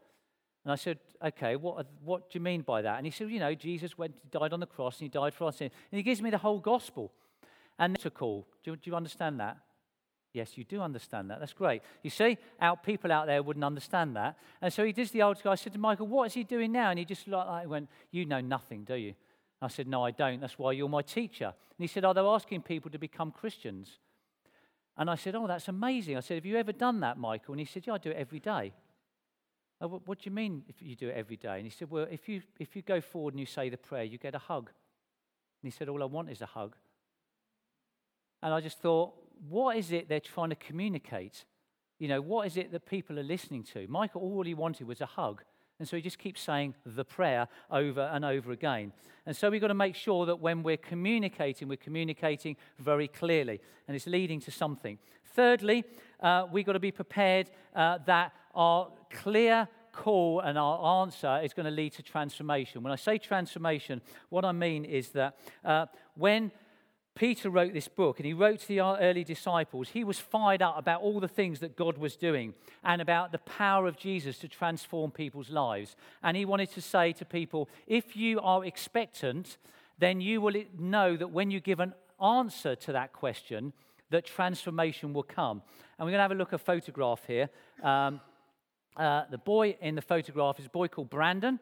And 0.65 0.73
I 0.73 0.77
said, 0.77 0.99
Okay, 1.23 1.57
what, 1.57 1.85
what 2.03 2.31
do 2.31 2.39
you 2.39 2.43
mean 2.43 2.63
by 2.63 2.81
that? 2.81 2.97
And 2.97 3.07
he 3.07 3.11
said, 3.11 3.29
You 3.29 3.41
know, 3.41 3.55
Jesus 3.55 3.99
went, 3.99 4.15
died 4.31 4.53
on 4.53 4.61
the 4.61 4.67
cross 4.67 5.01
and 5.01 5.03
he 5.03 5.09
died 5.09 5.35
for 5.35 5.45
our 5.45 5.53
sins. 5.53 5.73
And 5.91 5.97
he 5.97 6.05
gives 6.05 6.23
me 6.23 6.31
the 6.31 6.39
whole 6.39 6.61
gospel. 6.61 7.13
And 7.77 7.99
to 8.01 8.11
call. 8.11 8.47
Do, 8.63 8.77
do 8.77 8.91
you 8.91 8.95
understand 8.95 9.41
that? 9.41 9.57
Yes, 10.33 10.57
you 10.57 10.65
do 10.65 10.81
understand 10.81 11.31
that. 11.31 11.41
That's 11.41 11.53
great. 11.53 11.83
You 12.03 12.11
see, 12.11 12.39
out 12.61 12.85
people 12.85 13.11
out 13.11 13.27
there 13.27 13.43
wouldn't 13.43 13.65
understand 13.65 14.15
that. 14.15 14.39
And 14.63 14.73
so 14.73 14.85
he 14.85 14.93
did 14.93 15.09
the 15.09 15.23
old 15.23 15.43
guy. 15.43 15.53
I 15.53 15.55
said 15.57 15.73
to 15.73 15.79
Michael, 15.79 16.07
"What 16.07 16.27
is 16.27 16.35
he 16.35 16.45
doing 16.45 16.71
now?" 16.71 16.91
And 16.91 16.99
he 16.99 17.05
just 17.05 17.27
like 17.27 17.67
went, 17.67 17.89
"You 18.13 18.25
know 18.25 18.41
nothing, 18.41 18.85
do 18.85 18.95
you?" 18.95 19.15
I 19.61 19.69
said, 19.69 19.89
"No, 19.89 20.05
I 20.05 20.13
don't. 20.13 20.41
That's 20.41 20.59
why 20.59 20.73
you're 20.73 20.89
my 20.89 21.03
teacher." 21.03 21.47
And 21.47 21.79
he 21.79 21.89
said, 21.89 22.05
"Oh, 22.05 22.13
they're 22.13 22.25
asking 22.25 22.63
people 22.63 22.91
to 22.93 22.99
become 22.99 23.33
Christians." 23.33 23.99
And 24.97 25.11
I 25.11 25.17
said, 25.17 25.35
"Oh, 25.35 25.49
that's 25.49 25.67
amazing." 25.67 26.17
I 26.17 26.21
said, 26.21 26.37
"Have 26.37 26.47
you 26.47 26.57
ever 26.57 26.73
done 26.73 27.01
that, 27.01 27.19
Michael?" 27.19 27.55
And 27.55 27.61
he 27.61 27.67
said, 27.67 27.87
"Yeah, 27.87 27.95
I 27.95 27.99
do 27.99 28.11
it 28.11 28.17
every 28.17 28.41
day." 28.41 28.73
Oh, 29.81 29.89
what 30.05 30.19
do 30.21 30.31
you 30.31 30.35
mean 30.35 30.65
if 30.69 30.81
you 30.81 30.95
do 30.95 31.09
it 31.09 31.17
every 31.17 31.37
day? 31.37 31.57
And 31.57 31.65
he 31.65 31.71
said, 31.71 31.91
"Well, 31.91 32.07
if 32.09 32.29
you 32.29 32.43
if 32.61 32.77
you 32.77 32.83
go 32.83 33.01
forward 33.01 33.35
and 33.35 33.41
you 33.41 33.47
say 33.47 33.69
the 33.69 33.79
prayer, 33.79 34.05
you 34.05 34.19
get 34.19 34.37
a 34.37 34.39
hug." 34.39 34.71
And 35.63 35.73
he 35.73 35.77
said, 35.77 35.89
"All 35.89 36.03
I 36.03 36.07
want 36.07 36.31
is 36.31 36.41
a 36.41 36.47
hug." 36.47 36.77
And 38.43 38.55
I 38.55 38.61
just 38.61 38.79
thought, 38.79 39.15
what 39.49 39.77
is 39.77 39.93
it 39.93 40.09
they're 40.09 40.21
trying 40.21 40.51
to 40.51 40.57
communicate? 40.57 41.45
You 41.99 42.09
know, 42.09 42.21
what 42.21 42.47
is 42.47 42.57
it 42.57 42.73
that 42.73 42.87
people 42.87 43.19
are 43.19 43.25
listening 43.25 43.63
to? 43.75 43.87
Michael, 43.89 44.23
all 44.23 44.45
he 44.45 44.55
wanted 44.55 44.87
was 44.87 45.01
a 45.01 45.07
hug. 45.07 45.43
And 45.79 45.89
so 45.89 45.97
he 45.97 46.03
just 46.03 46.19
keeps 46.19 46.43
saying 46.43 46.75
the 46.85 47.05
prayer 47.05 47.49
over 47.71 48.03
and 48.13 48.23
over 48.23 48.53
again. 48.53 48.93
And 49.25 49.35
so 49.35 49.49
we've 49.49 49.63
got 49.63 49.69
to 49.69 49.75
make 49.75 49.95
sure 49.95 50.27
that 50.27 50.39
when 50.39 50.63
we're 50.63 50.77
communicating, 50.77 51.69
we're 51.69 51.77
communicating 51.77 52.57
very 52.79 53.09
clearly 53.09 53.61
and 53.89 53.97
it's 53.97 54.07
leading 54.07 54.41
to 54.41 54.51
something. 54.51 54.99
Thirdly, 55.25 55.85
uh, 56.21 56.47
we've 56.53 56.67
got 56.67 56.75
to 56.75 56.81
be 56.81 56.91
prepared 56.91 57.51
uh, 57.75 57.99
that 58.05 58.33
our 58.55 58.93
clear 59.11 59.69
call 59.93 60.41
and 60.41 60.59
our 60.59 61.03
answer 61.03 61.41
is 61.43 61.55
going 61.55 61.65
to 61.65 61.71
lead 61.71 61.93
to 61.95 62.03
transformation. 62.03 62.83
When 62.83 62.93
I 62.93 62.97
say 62.97 63.19
transformation, 63.19 64.03
what 64.29 64.45
I 64.45 64.53
mean 64.53 64.85
is 64.85 65.09
that 65.11 65.39
uh, 65.65 65.87
when 66.15 66.53
Peter 67.21 67.51
wrote 67.51 67.75
this 67.75 67.87
book 67.87 68.19
and 68.19 68.25
he 68.25 68.33
wrote 68.33 68.61
to 68.61 68.69
the 68.69 68.81
early 68.81 69.25
disciples. 69.25 69.91
He 69.91 70.05
was 70.05 70.19
fired 70.19 70.63
up 70.63 70.79
about 70.79 71.03
all 71.03 71.21
the 71.21 71.29
things 71.29 71.61
that 71.61 71.77
God 71.77 71.99
was 71.99 72.17
doing 72.17 72.55
and 72.83 73.03
about 73.03 73.31
the 73.31 73.41
power 73.41 73.87
of 73.87 73.99
Jesus 73.99 74.39
to 74.39 74.49
transform 74.49 75.11
people's 75.11 75.51
lives. 75.51 75.97
And 76.23 76.35
he 76.35 76.47
wanted 76.47 76.71
to 76.71 76.81
say 76.81 77.13
to 77.13 77.27
people 77.27 77.69
if 77.87 78.17
you 78.17 78.41
are 78.41 78.65
expectant, 78.65 79.59
then 79.99 80.23
you 80.23 80.41
will 80.41 80.55
know 80.79 81.15
that 81.15 81.31
when 81.31 81.51
you 81.51 81.61
give 81.61 81.79
an 81.79 81.93
answer 82.25 82.75
to 82.75 82.93
that 82.93 83.13
question, 83.13 83.75
that 84.09 84.25
transformation 84.25 85.13
will 85.13 85.23
come. 85.23 85.61
And 85.99 86.07
we're 86.07 86.13
going 86.13 86.21
to 86.21 86.23
have 86.23 86.33
a 86.33 86.37
look 86.37 86.55
at 86.55 86.61
a 86.63 86.65
photograph 86.65 87.23
here. 87.27 87.51
Um, 87.83 88.23
uh, 88.97 89.25
the 89.31 89.37
boy 89.37 89.77
in 89.83 89.95
the 89.95 90.01
photograph 90.01 90.59
is 90.59 90.65
a 90.65 90.71
boy 90.71 90.89
called 90.89 91.11
Brandon. 91.11 91.61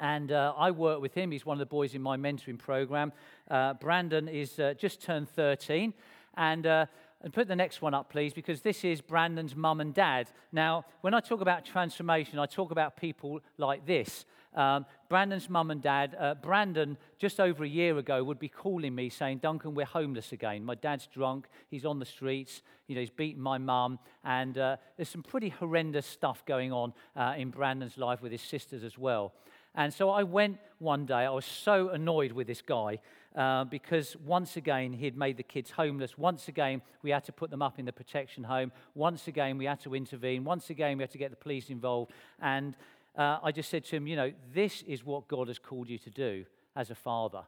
And 0.00 0.32
uh, 0.32 0.54
I 0.56 0.70
work 0.70 1.00
with 1.00 1.14
him. 1.14 1.30
He's 1.30 1.44
one 1.44 1.56
of 1.56 1.60
the 1.60 1.66
boys 1.66 1.94
in 1.94 2.00
my 2.00 2.16
mentoring 2.16 2.58
program. 2.58 3.12
Uh, 3.50 3.74
Brandon 3.74 4.28
is 4.28 4.58
uh, 4.58 4.74
just 4.76 5.02
turned 5.02 5.28
13. 5.28 5.92
And, 6.36 6.66
uh, 6.66 6.86
and 7.22 7.32
put 7.34 7.48
the 7.48 7.56
next 7.56 7.82
one 7.82 7.92
up, 7.92 8.10
please, 8.10 8.32
because 8.32 8.62
this 8.62 8.82
is 8.82 9.02
Brandon's 9.02 9.54
mum 9.54 9.80
and 9.80 9.92
dad. 9.92 10.30
Now, 10.52 10.86
when 11.02 11.12
I 11.12 11.20
talk 11.20 11.42
about 11.42 11.66
transformation, 11.66 12.38
I 12.38 12.46
talk 12.46 12.70
about 12.70 12.96
people 12.96 13.40
like 13.58 13.84
this. 13.84 14.24
Um, 14.54 14.86
Brandon's 15.08 15.48
mum 15.50 15.70
and 15.70 15.82
dad, 15.82 16.16
uh, 16.18 16.34
Brandon, 16.34 16.96
just 17.18 17.38
over 17.38 17.62
a 17.62 17.68
year 17.68 17.98
ago, 17.98 18.24
would 18.24 18.38
be 18.38 18.48
calling 18.48 18.94
me 18.94 19.10
saying, 19.10 19.38
Duncan, 19.38 19.74
we're 19.74 19.84
homeless 19.84 20.32
again. 20.32 20.64
My 20.64 20.74
dad's 20.76 21.06
drunk. 21.06 21.46
He's 21.68 21.84
on 21.84 21.98
the 21.98 22.06
streets. 22.06 22.62
You 22.86 22.94
know, 22.94 23.00
he's 23.00 23.10
beaten 23.10 23.42
my 23.42 23.58
mum. 23.58 23.98
And 24.24 24.56
uh, 24.56 24.76
there's 24.96 25.08
some 25.08 25.22
pretty 25.22 25.50
horrendous 25.50 26.06
stuff 26.06 26.44
going 26.46 26.72
on 26.72 26.94
uh, 27.16 27.34
in 27.36 27.50
Brandon's 27.50 27.98
life 27.98 28.22
with 28.22 28.32
his 28.32 28.42
sisters 28.42 28.82
as 28.82 28.96
well. 28.96 29.34
And 29.74 29.92
so 29.94 30.10
I 30.10 30.24
went 30.24 30.58
one 30.78 31.06
day. 31.06 31.14
I 31.14 31.30
was 31.30 31.44
so 31.44 31.90
annoyed 31.90 32.32
with 32.32 32.46
this 32.46 32.62
guy 32.62 32.98
uh, 33.36 33.64
because 33.64 34.16
once 34.16 34.56
again 34.56 34.92
he 34.92 35.04
had 35.04 35.16
made 35.16 35.36
the 35.36 35.42
kids 35.42 35.70
homeless. 35.70 36.18
Once 36.18 36.48
again 36.48 36.82
we 37.02 37.10
had 37.10 37.24
to 37.24 37.32
put 37.32 37.50
them 37.50 37.62
up 37.62 37.78
in 37.78 37.84
the 37.84 37.92
protection 37.92 38.44
home. 38.44 38.72
Once 38.94 39.28
again 39.28 39.58
we 39.58 39.66
had 39.66 39.80
to 39.80 39.94
intervene. 39.94 40.44
Once 40.44 40.70
again 40.70 40.98
we 40.98 41.02
had 41.02 41.10
to 41.12 41.18
get 41.18 41.30
the 41.30 41.36
police 41.36 41.70
involved. 41.70 42.12
And 42.40 42.74
uh, 43.16 43.38
I 43.42 43.52
just 43.52 43.70
said 43.70 43.84
to 43.86 43.96
him, 43.96 44.06
you 44.06 44.16
know, 44.16 44.32
this 44.52 44.82
is 44.82 45.04
what 45.04 45.28
God 45.28 45.48
has 45.48 45.58
called 45.58 45.88
you 45.88 45.98
to 45.98 46.10
do 46.10 46.44
as 46.74 46.90
a 46.90 46.94
father. 46.94 47.42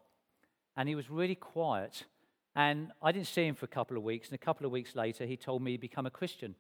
And 0.76 0.88
he 0.88 0.94
was 0.94 1.10
really 1.10 1.34
quiet. 1.34 2.04
And 2.54 2.92
I 3.02 3.12
didn't 3.12 3.28
see 3.28 3.46
him 3.46 3.54
for 3.54 3.64
a 3.64 3.68
couple 3.68 3.96
of 3.96 4.02
weeks. 4.02 4.28
And 4.28 4.34
a 4.34 4.44
couple 4.44 4.66
of 4.66 4.72
weeks 4.72 4.94
later, 4.94 5.26
he 5.26 5.36
told 5.36 5.62
me 5.62 5.72
he'd 5.72 5.80
become 5.80 6.06
a 6.06 6.10
Christian. 6.10 6.54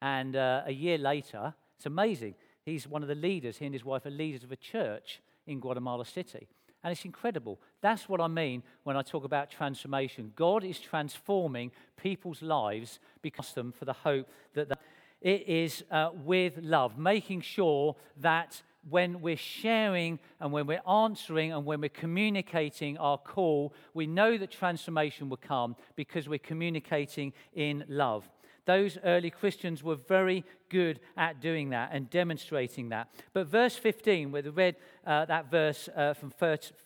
And 0.00 0.36
uh, 0.36 0.62
a 0.66 0.72
year 0.72 0.98
later, 0.98 1.54
it's 1.76 1.86
amazing. 1.86 2.34
He's 2.64 2.86
one 2.86 3.02
of 3.02 3.08
the 3.08 3.14
leaders, 3.14 3.58
he 3.58 3.66
and 3.66 3.74
his 3.74 3.84
wife 3.84 4.06
are 4.06 4.10
leaders 4.10 4.44
of 4.44 4.52
a 4.52 4.56
church 4.56 5.20
in 5.46 5.60
Guatemala 5.60 6.04
City. 6.04 6.48
And 6.82 6.92
it's 6.92 7.04
incredible. 7.04 7.60
That's 7.82 8.08
what 8.08 8.20
I 8.20 8.28
mean 8.28 8.62
when 8.84 8.96
I 8.96 9.02
talk 9.02 9.24
about 9.24 9.50
transformation. 9.50 10.32
God 10.34 10.64
is 10.64 10.78
transforming 10.80 11.72
people's 11.96 12.40
lives 12.40 13.00
because 13.20 13.52
them 13.52 13.72
for 13.72 13.84
the 13.84 13.92
hope 13.92 14.28
that 14.54 14.78
it 15.20 15.46
is 15.46 15.84
uh, 15.90 16.10
with 16.24 16.58
love, 16.62 16.96
making 16.98 17.42
sure 17.42 17.96
that 18.18 18.62
when 18.88 19.20
we're 19.20 19.36
sharing 19.36 20.18
and 20.40 20.52
when 20.52 20.66
we're 20.66 20.80
answering 20.88 21.52
and 21.52 21.66
when 21.66 21.82
we're 21.82 21.90
communicating 21.90 22.96
our 22.96 23.18
call, 23.18 23.74
we 23.92 24.06
know 24.06 24.38
that 24.38 24.50
transformation 24.50 25.28
will 25.28 25.36
come 25.36 25.76
because 25.96 26.28
we're 26.28 26.38
communicating 26.38 27.34
in 27.52 27.84
love. 27.88 28.26
Those 28.70 28.98
early 29.02 29.30
Christians 29.30 29.82
were 29.82 29.96
very 29.96 30.44
good 30.68 31.00
at 31.16 31.40
doing 31.40 31.70
that 31.70 31.90
and 31.92 32.08
demonstrating 32.08 32.90
that. 32.90 33.08
But 33.32 33.48
verse 33.48 33.74
15, 33.74 34.30
where 34.30 34.44
we 34.44 34.50
read 34.50 34.76
uh, 35.04 35.24
that 35.24 35.50
verse 35.50 35.88
uh, 35.96 36.14
from 36.14 36.32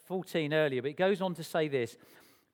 14 0.06 0.54
earlier, 0.54 0.80
but 0.80 0.92
it 0.92 0.96
goes 0.96 1.20
on 1.20 1.34
to 1.34 1.44
say 1.44 1.68
this 1.68 1.98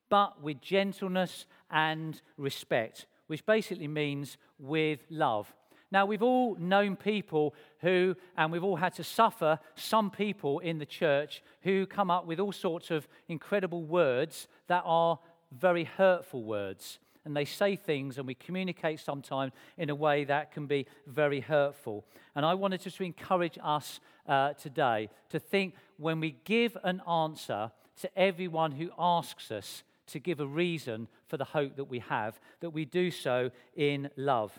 but 0.08 0.42
with 0.42 0.60
gentleness 0.60 1.46
and 1.70 2.20
respect, 2.38 3.06
which 3.28 3.46
basically 3.46 3.86
means 3.86 4.36
with 4.58 4.98
love. 5.10 5.54
Now, 5.92 6.06
we've 6.06 6.24
all 6.24 6.56
known 6.56 6.96
people 6.96 7.54
who, 7.82 8.16
and 8.36 8.50
we've 8.50 8.64
all 8.64 8.74
had 8.74 8.96
to 8.96 9.04
suffer 9.04 9.60
some 9.76 10.10
people 10.10 10.58
in 10.58 10.78
the 10.78 10.86
church 10.86 11.40
who 11.62 11.86
come 11.86 12.10
up 12.10 12.26
with 12.26 12.40
all 12.40 12.50
sorts 12.50 12.90
of 12.90 13.06
incredible 13.28 13.84
words 13.84 14.48
that 14.66 14.82
are 14.84 15.20
very 15.52 15.84
hurtful 15.84 16.42
words. 16.42 16.98
And 17.30 17.36
they 17.36 17.44
say 17.44 17.76
things, 17.76 18.18
and 18.18 18.26
we 18.26 18.34
communicate 18.34 18.98
sometimes 18.98 19.52
in 19.78 19.88
a 19.88 19.94
way 19.94 20.24
that 20.24 20.50
can 20.50 20.66
be 20.66 20.88
very 21.06 21.38
hurtful. 21.38 22.04
And 22.34 22.44
I 22.44 22.54
wanted 22.54 22.80
to 22.80 23.04
encourage 23.04 23.56
us 23.62 24.00
uh, 24.26 24.54
today 24.54 25.10
to 25.28 25.38
think 25.38 25.76
when 25.96 26.18
we 26.18 26.34
give 26.44 26.76
an 26.82 27.00
answer 27.08 27.70
to 28.00 28.18
everyone 28.18 28.72
who 28.72 28.90
asks 28.98 29.52
us 29.52 29.84
to 30.08 30.18
give 30.18 30.40
a 30.40 30.46
reason 30.46 31.06
for 31.28 31.36
the 31.36 31.44
hope 31.44 31.76
that 31.76 31.84
we 31.84 32.00
have, 32.00 32.40
that 32.62 32.70
we 32.70 32.84
do 32.84 33.12
so 33.12 33.52
in 33.76 34.10
love. 34.16 34.58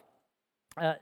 Uh, 0.78 0.94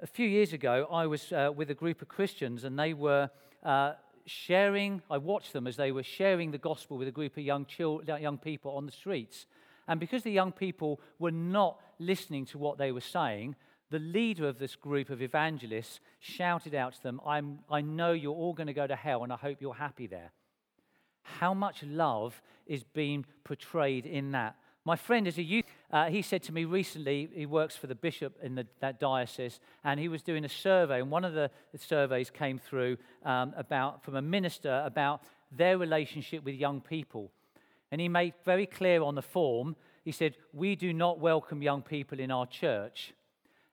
a 0.00 0.08
few 0.08 0.26
years 0.26 0.52
ago, 0.52 0.88
I 0.90 1.06
was 1.06 1.30
uh, 1.30 1.52
with 1.54 1.70
a 1.70 1.74
group 1.74 2.02
of 2.02 2.08
Christians, 2.08 2.64
and 2.64 2.76
they 2.76 2.94
were 2.94 3.30
uh, 3.62 3.92
sharing. 4.26 5.02
I 5.08 5.18
watched 5.18 5.52
them 5.52 5.68
as 5.68 5.76
they 5.76 5.92
were 5.92 6.02
sharing 6.02 6.50
the 6.50 6.58
gospel 6.58 6.98
with 6.98 7.06
a 7.06 7.12
group 7.12 7.36
of 7.36 7.44
young, 7.44 7.64
children, 7.64 8.20
young 8.20 8.38
people 8.38 8.72
on 8.72 8.86
the 8.86 8.92
streets. 8.92 9.46
And 9.88 9.98
because 9.98 10.22
the 10.22 10.30
young 10.30 10.52
people 10.52 11.00
were 11.18 11.30
not 11.30 11.80
listening 11.98 12.46
to 12.46 12.58
what 12.58 12.78
they 12.78 12.92
were 12.92 13.00
saying, 13.00 13.56
the 13.90 13.98
leader 13.98 14.48
of 14.48 14.58
this 14.58 14.76
group 14.76 15.10
of 15.10 15.20
evangelists 15.20 16.00
shouted 16.20 16.74
out 16.74 16.94
to 16.94 17.02
them, 17.02 17.20
i 17.26 17.80
know 17.80 18.12
you're 18.12 18.34
all 18.34 18.54
going 18.54 18.68
to 18.68 18.72
go 18.72 18.86
to 18.86 18.96
hell, 18.96 19.24
and 19.24 19.32
I 19.32 19.36
hope 19.36 19.60
you're 19.60 19.74
happy 19.74 20.06
there. 20.06 20.32
How 21.22 21.54
much 21.54 21.82
love 21.82 22.40
is 22.66 22.82
being 22.82 23.26
portrayed 23.44 24.06
in 24.06 24.32
that? 24.32 24.56
My 24.84 24.96
friend 24.96 25.28
is 25.28 25.36
a 25.36 25.42
youth. 25.42 25.66
Uh, 25.90 26.06
he 26.06 26.22
said 26.22 26.42
to 26.44 26.52
me 26.52 26.64
recently, 26.64 27.28
he 27.34 27.44
works 27.44 27.76
for 27.76 27.86
the 27.86 27.94
bishop 27.94 28.38
in 28.42 28.54
the, 28.54 28.66
that 28.80 28.98
diocese, 28.98 29.60
and 29.84 30.00
he 30.00 30.08
was 30.08 30.22
doing 30.22 30.44
a 30.44 30.48
survey, 30.48 31.00
and 31.00 31.10
one 31.10 31.24
of 31.24 31.34
the, 31.34 31.50
the 31.72 31.78
surveys 31.78 32.30
came 32.30 32.58
through 32.58 32.96
um, 33.24 33.52
about 33.56 34.02
from 34.02 34.16
a 34.16 34.22
minister 34.22 34.82
about 34.86 35.22
their 35.52 35.76
relationship 35.76 36.44
with 36.44 36.54
young 36.54 36.80
people. 36.80 37.30
And 37.90 38.00
he 38.00 38.08
made 38.08 38.34
very 38.44 38.66
clear 38.66 39.02
on 39.02 39.14
the 39.14 39.22
form, 39.22 39.76
he 40.04 40.12
said, 40.12 40.34
We 40.52 40.76
do 40.76 40.92
not 40.92 41.18
welcome 41.18 41.62
young 41.62 41.82
people 41.82 42.20
in 42.20 42.30
our 42.30 42.46
church. 42.46 43.12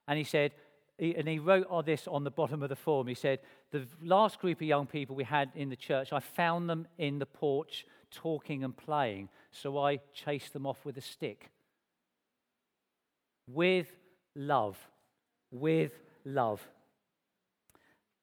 And 0.06 0.18
he 0.18 0.24
said, 0.24 0.52
and 0.98 1.28
he 1.28 1.38
wrote 1.38 1.66
all 1.66 1.82
this 1.82 2.08
on 2.08 2.24
the 2.24 2.30
bottom 2.30 2.62
of 2.62 2.68
the 2.68 2.76
form. 2.76 3.06
He 3.06 3.14
said, 3.14 3.38
The 3.70 3.86
last 4.02 4.40
group 4.40 4.58
of 4.58 4.66
young 4.66 4.86
people 4.86 5.14
we 5.14 5.24
had 5.24 5.50
in 5.54 5.68
the 5.68 5.76
church, 5.76 6.12
I 6.12 6.20
found 6.20 6.68
them 6.68 6.88
in 6.98 7.18
the 7.18 7.26
porch 7.26 7.86
talking 8.10 8.64
and 8.64 8.76
playing, 8.76 9.28
so 9.52 9.78
I 9.78 10.00
chased 10.12 10.52
them 10.52 10.66
off 10.66 10.84
with 10.84 10.96
a 10.96 11.00
stick. 11.00 11.50
With 13.46 13.86
love. 14.34 14.76
With 15.50 15.92
love. 16.24 16.66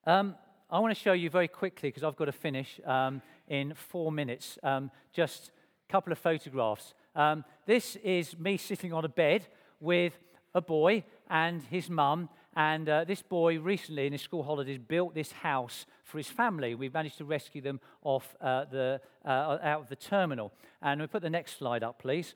Um, 0.05 0.35
I 0.69 0.79
want 0.79 0.93
to 0.95 1.01
show 1.01 1.13
you 1.13 1.29
very 1.29 1.47
quickly, 1.47 1.89
because 1.89 2.03
I've 2.03 2.15
got 2.17 2.25
to 2.25 2.31
finish 2.33 2.79
um, 2.85 3.21
in 3.47 3.73
four 3.73 4.11
minutes, 4.11 4.59
um, 4.63 4.91
just 5.13 5.51
couple 5.89 6.11
of 6.11 6.19
photographs. 6.19 6.93
Um, 7.15 7.43
this 7.65 7.95
is 7.97 8.37
me 8.37 8.57
sitting 8.57 8.93
on 8.93 9.05
a 9.05 9.09
bed 9.09 9.47
with 9.79 10.13
a 10.53 10.61
boy 10.61 11.03
and 11.29 11.61
his 11.63 11.89
mum. 11.89 12.29
And 12.55 12.87
uh, 12.87 13.03
this 13.03 13.21
boy 13.21 13.59
recently, 13.59 14.07
in 14.07 14.13
his 14.13 14.21
school 14.21 14.43
holidays, 14.43 14.79
built 14.79 15.13
this 15.13 15.31
house 15.31 15.85
for 16.03 16.17
his 16.17 16.29
family. 16.29 16.73
We 16.73 16.89
managed 16.89 17.17
to 17.17 17.25
rescue 17.25 17.61
them 17.61 17.81
off 18.01 18.35
uh, 18.39 18.65
the, 18.65 19.01
uh, 19.25 19.57
out 19.61 19.81
of 19.81 19.89
the 19.89 19.97
terminal. 19.97 20.53
And 20.81 21.01
we 21.01 21.07
put 21.07 21.21
the 21.21 21.29
next 21.29 21.57
slide 21.57 21.83
up, 21.83 21.99
please, 21.99 22.33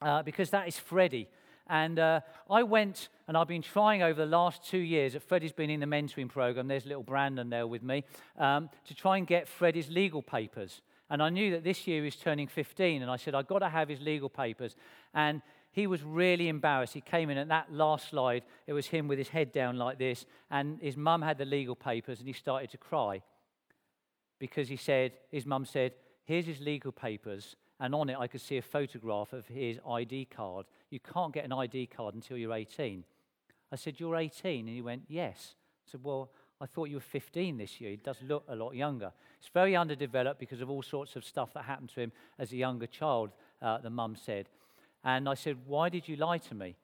uh, 0.00 0.22
because 0.22 0.50
that 0.50 0.66
is 0.66 0.78
Freddie. 0.78 1.28
And 1.68 1.98
uh, 1.98 2.20
I 2.48 2.62
went, 2.62 3.08
and 3.28 3.36
I've 3.36 3.48
been 3.48 3.62
trying 3.62 4.02
over 4.02 4.20
the 4.20 4.30
last 4.30 4.62
two 4.64 4.78
years, 4.78 5.12
that 5.12 5.22
Freddie's 5.22 5.52
been 5.52 5.68
in 5.68 5.80
the 5.80 5.86
mentoring 5.86 6.28
program, 6.28 6.68
there's 6.68 6.86
little 6.86 7.02
Brandon 7.02 7.50
there 7.50 7.66
with 7.66 7.82
me, 7.82 8.04
um, 8.38 8.70
to 8.86 8.94
try 8.94 9.18
and 9.18 9.26
get 9.26 9.48
Freddie's 9.48 9.90
legal 9.90 10.22
papers. 10.22 10.80
And 11.08 11.22
I 11.22 11.28
knew 11.28 11.52
that 11.52 11.64
this 11.64 11.86
year 11.86 12.02
he's 12.04 12.16
turning 12.16 12.48
15, 12.48 13.02
and 13.02 13.10
I 13.10 13.16
said, 13.16 13.34
I've 13.34 13.46
got 13.46 13.60
to 13.60 13.68
have 13.68 13.88
his 13.88 14.00
legal 14.00 14.28
papers. 14.28 14.74
And 15.14 15.40
he 15.70 15.86
was 15.86 16.02
really 16.02 16.48
embarrassed. 16.48 16.94
He 16.94 17.00
came 17.00 17.30
in, 17.30 17.38
at 17.38 17.48
that 17.48 17.72
last 17.72 18.08
slide, 18.10 18.42
it 18.66 18.72
was 18.72 18.86
him 18.86 19.08
with 19.08 19.18
his 19.18 19.28
head 19.28 19.52
down 19.52 19.76
like 19.76 19.98
this, 19.98 20.26
and 20.50 20.80
his 20.80 20.96
mum 20.96 21.22
had 21.22 21.38
the 21.38 21.44
legal 21.44 21.76
papers, 21.76 22.18
and 22.18 22.26
he 22.26 22.32
started 22.32 22.70
to 22.70 22.78
cry 22.78 23.22
because 24.38 24.68
he 24.68 24.76
said, 24.76 25.12
his 25.30 25.46
mum 25.46 25.64
said, 25.64 25.92
Here's 26.24 26.46
his 26.46 26.60
legal 26.60 26.90
papers, 26.90 27.54
and 27.78 27.94
on 27.94 28.08
it 28.08 28.16
I 28.18 28.26
could 28.26 28.40
see 28.40 28.56
a 28.56 28.62
photograph 28.62 29.32
of 29.32 29.46
his 29.46 29.78
ID 29.88 30.26
card. 30.26 30.66
You 30.90 30.98
can't 30.98 31.32
get 31.32 31.44
an 31.44 31.52
ID 31.52 31.86
card 31.86 32.14
until 32.14 32.36
you're 32.36 32.52
18. 32.52 33.04
I 33.70 33.76
said, 33.76 34.00
You're 34.00 34.16
18? 34.16 34.66
And 34.66 34.74
he 34.74 34.82
went, 34.82 35.02
Yes. 35.08 35.54
I 35.86 35.92
said, 35.92 36.00
Well, 36.02 36.30
I 36.60 36.66
thought 36.66 36.88
you 36.88 36.96
were 36.96 37.00
15 37.00 37.58
this 37.58 37.80
year. 37.80 37.90
He 37.90 37.96
does 37.96 38.16
look 38.22 38.44
a 38.48 38.56
lot 38.56 38.74
younger. 38.74 39.12
He's 39.40 39.50
very 39.52 39.76
underdeveloped 39.76 40.40
because 40.40 40.62
of 40.62 40.70
all 40.70 40.82
sorts 40.82 41.14
of 41.14 41.24
stuff 41.24 41.52
that 41.52 41.64
happened 41.64 41.90
to 41.90 42.00
him 42.00 42.12
as 42.38 42.52
a 42.52 42.56
younger 42.56 42.86
child, 42.86 43.30
uh, 43.60 43.78
the 43.78 43.90
mum 43.90 44.16
said. 44.16 44.48
And 45.04 45.28
I 45.28 45.34
said, 45.34 45.58
Why 45.66 45.88
did 45.88 46.08
you 46.08 46.16
lie 46.16 46.38
to 46.38 46.54
me? 46.54 46.76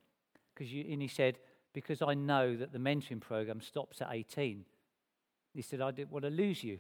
Because 0.55 0.71
and 0.73 1.01
he 1.01 1.09
said, 1.09 1.39
Because 1.73 2.03
I 2.03 2.13
know 2.15 2.55
that 2.57 2.73
the 2.73 2.79
mentoring 2.79 3.21
program 3.21 3.63
stops 3.63 4.03
at 4.03 4.09
18. 4.11 4.65
He 5.55 5.63
said, 5.63 5.81
I 5.81 5.91
didn't 5.91 6.13
want 6.13 6.25
to 6.25 6.31
lose 6.31 6.63
you. 6.63 6.79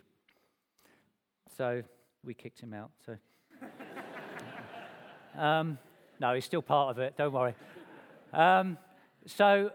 So 1.56 1.82
we 2.24 2.34
kicked 2.34 2.60
him 2.60 2.74
out. 2.74 2.90
So. 3.04 3.16
um, 5.40 5.78
no, 6.20 6.34
he's 6.34 6.44
still 6.44 6.62
part 6.62 6.90
of 6.90 6.98
it, 6.98 7.16
don't 7.16 7.32
worry. 7.32 7.54
Um, 8.32 8.78
so 9.26 9.72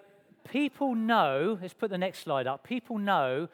people 0.52 0.96
know, 0.96 1.58
let's 1.62 1.74
put 1.74 1.90
the 1.90 1.98
next 1.98 2.20
slide 2.20 2.48
up. 2.48 2.64
People 2.64 2.98
know 2.98 3.50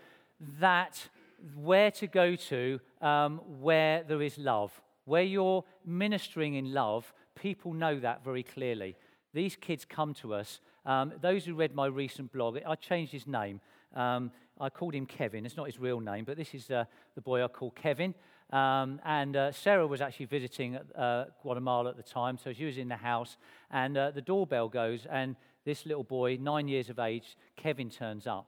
that 0.60 1.10
where 1.56 1.92
to 1.92 2.08
go 2.08 2.36
to 2.36 2.80
um, 3.02 3.42
where 3.60 4.04
there 4.04 4.22
is 4.22 4.38
love. 4.38 4.72
Where 5.06 5.24
you're 5.24 5.64
ministering 5.86 6.56
in 6.56 6.74
love, 6.74 7.14
people 7.36 7.74
know 7.74 8.00
that 8.00 8.24
very 8.24 8.44
clearly. 8.44 8.96
These 9.34 9.56
kids 9.56 9.86
come 9.86 10.14
to 10.16 10.34
us. 10.34 10.60
Um, 10.86 11.14
those 11.22 11.46
who 11.46 11.56
read 11.56 11.74
my 11.74 11.88
recent 11.88 12.32
blog, 12.32 12.58
I 12.66 12.76
changed 12.76 13.12
his 13.12 13.28
name. 13.28 13.60
Um, 13.96 14.32
I 14.60 14.70
called 14.70 14.94
him 14.94 15.06
Kevin. 15.06 15.46
It's 15.46 15.58
not 15.58 15.66
his 15.66 15.80
real 15.80 16.00
name, 16.00 16.26
but 16.26 16.38
this 16.38 16.54
is 16.54 16.70
uh, 16.70 16.86
the 17.16 17.22
boy 17.22 17.44
I 17.44 17.48
call 17.48 17.72
Kevin. 17.72 18.14
Um, 18.52 19.02
and 19.04 19.36
uh, 19.36 19.52
Sarah 19.52 19.88
was 19.88 20.00
actually 20.00 20.28
visiting 20.28 20.78
uh, 20.78 21.26
Guatemala 21.42 21.90
at 21.90 21.98
the 21.98 22.04
time, 22.04 22.38
so 22.38 22.54
she 22.54 22.66
was 22.66 22.78
in 22.78 22.88
the 22.88 22.96
house. 22.96 23.38
And 23.72 23.98
uh, 23.98 24.12
the 24.12 24.22
doorbell 24.22 24.70
goes, 24.70 25.08
and 25.10 25.36
this 25.66 25.86
little 25.86 26.04
boy, 26.04 26.38
nine 26.40 26.68
years 26.68 26.90
of 26.90 27.00
age, 27.00 27.38
Kevin, 27.56 27.90
turns 27.90 28.28
up. 28.28 28.48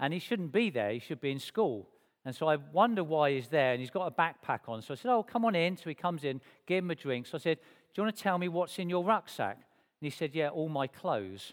And 0.00 0.12
he 0.12 0.18
shouldn't 0.18 0.52
be 0.52 0.70
there, 0.70 0.90
he 0.90 0.98
should 0.98 1.20
be 1.20 1.30
in 1.30 1.38
school. 1.38 1.88
And 2.24 2.34
so 2.34 2.48
I 2.48 2.56
wonder 2.72 3.04
why 3.04 3.32
he's 3.32 3.48
there, 3.48 3.72
and 3.72 3.80
he's 3.80 3.90
got 3.90 4.06
a 4.06 4.10
backpack 4.10 4.60
on. 4.66 4.80
So 4.80 4.94
I 4.94 4.96
said, 4.96 5.10
Oh, 5.10 5.22
come 5.22 5.44
on 5.44 5.54
in. 5.54 5.76
So 5.76 5.84
he 5.90 5.94
comes 5.94 6.24
in, 6.24 6.40
give 6.66 6.82
him 6.82 6.90
a 6.90 6.94
drink. 6.94 7.26
So 7.26 7.36
I 7.36 7.40
said, 7.40 7.58
Do 7.58 8.00
you 8.00 8.04
want 8.04 8.16
to 8.16 8.22
tell 8.22 8.38
me 8.38 8.48
what's 8.48 8.78
in 8.78 8.88
your 8.88 9.04
rucksack? 9.04 9.56
And 9.56 10.06
he 10.06 10.10
said, 10.10 10.34
Yeah, 10.34 10.48
all 10.48 10.68
my 10.68 10.86
clothes. 10.86 11.52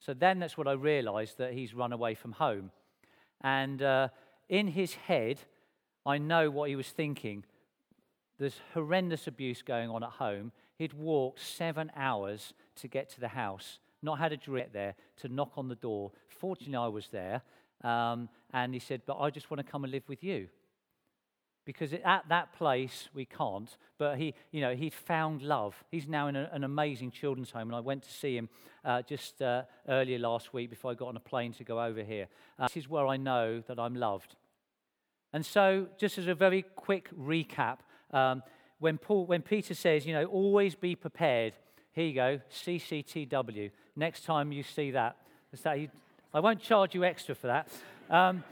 So 0.00 0.14
then 0.14 0.40
that's 0.40 0.56
what 0.56 0.66
I 0.66 0.72
realized 0.72 1.38
that 1.38 1.52
he's 1.52 1.74
run 1.74 1.92
away 1.92 2.14
from 2.14 2.32
home. 2.32 2.70
And 3.42 3.82
uh, 3.82 4.08
in 4.48 4.68
his 4.68 4.94
head, 4.94 5.38
I 6.04 6.18
know 6.18 6.50
what 6.50 6.70
he 6.70 6.76
was 6.76 6.88
thinking. 6.88 7.44
There's 8.38 8.58
horrendous 8.72 9.26
abuse 9.26 9.62
going 9.62 9.90
on 9.90 10.02
at 10.02 10.10
home. 10.10 10.52
He'd 10.76 10.94
walked 10.94 11.40
seven 11.40 11.92
hours 11.94 12.54
to 12.76 12.88
get 12.88 13.10
to 13.10 13.20
the 13.20 13.28
house, 13.28 13.78
not 14.02 14.18
had 14.18 14.32
a 14.32 14.36
drink 14.36 14.72
there, 14.72 14.94
to 15.18 15.28
knock 15.28 15.52
on 15.56 15.68
the 15.68 15.74
door. 15.74 16.12
Fortunately, 16.28 16.76
I 16.76 16.88
was 16.88 17.08
there. 17.08 17.42
Um, 17.82 18.28
and 18.52 18.74
he 18.74 18.80
said, 18.80 19.02
But 19.06 19.18
I 19.18 19.30
just 19.30 19.50
want 19.50 19.64
to 19.64 19.70
come 19.70 19.84
and 19.84 19.92
live 19.92 20.08
with 20.08 20.22
you. 20.22 20.48
Because 21.66 21.92
at 21.92 22.24
that 22.28 22.52
place, 22.54 23.08
we 23.14 23.26
can't. 23.26 23.76
But 23.98 24.18
he, 24.18 24.34
you 24.50 24.60
know, 24.60 24.74
he'd 24.74 24.94
found 24.94 25.42
love. 25.42 25.74
He's 25.90 26.08
now 26.08 26.26
in 26.28 26.36
a, 26.36 26.48
an 26.52 26.64
amazing 26.64 27.10
children's 27.10 27.50
home. 27.50 27.68
And 27.68 27.76
I 27.76 27.80
went 27.80 28.02
to 28.04 28.10
see 28.10 28.36
him 28.36 28.48
uh, 28.84 29.02
just 29.02 29.40
uh, 29.42 29.62
earlier 29.88 30.18
last 30.18 30.52
week 30.52 30.70
before 30.70 30.90
I 30.90 30.94
got 30.94 31.08
on 31.08 31.16
a 31.16 31.20
plane 31.20 31.52
to 31.54 31.64
go 31.64 31.82
over 31.82 32.02
here. 32.02 32.28
Uh, 32.58 32.66
this 32.66 32.78
is 32.78 32.88
where 32.88 33.06
I 33.06 33.16
know 33.18 33.62
that 33.68 33.78
I'm 33.78 33.94
loved. 33.94 34.36
And 35.32 35.46
so, 35.46 35.86
just 35.96 36.18
as 36.18 36.26
a 36.26 36.34
very 36.34 36.62
quick 36.74 37.08
recap, 37.16 37.78
um, 38.10 38.42
when, 38.80 38.98
Paul, 38.98 39.26
when 39.26 39.42
Peter 39.42 39.74
says, 39.74 40.06
you 40.06 40.12
know, 40.12 40.24
always 40.24 40.74
be 40.74 40.96
prepared, 40.96 41.52
here 42.00 42.08
you 42.08 42.14
go, 42.14 42.40
CCTW. 42.50 43.70
Next 43.94 44.24
time 44.24 44.52
you 44.52 44.62
see 44.62 44.92
that, 44.92 45.16
I 46.32 46.40
won't 46.40 46.62
charge 46.62 46.94
you 46.94 47.04
extra 47.04 47.34
for 47.34 47.48
that. 47.48 47.68
Um, 48.08 48.42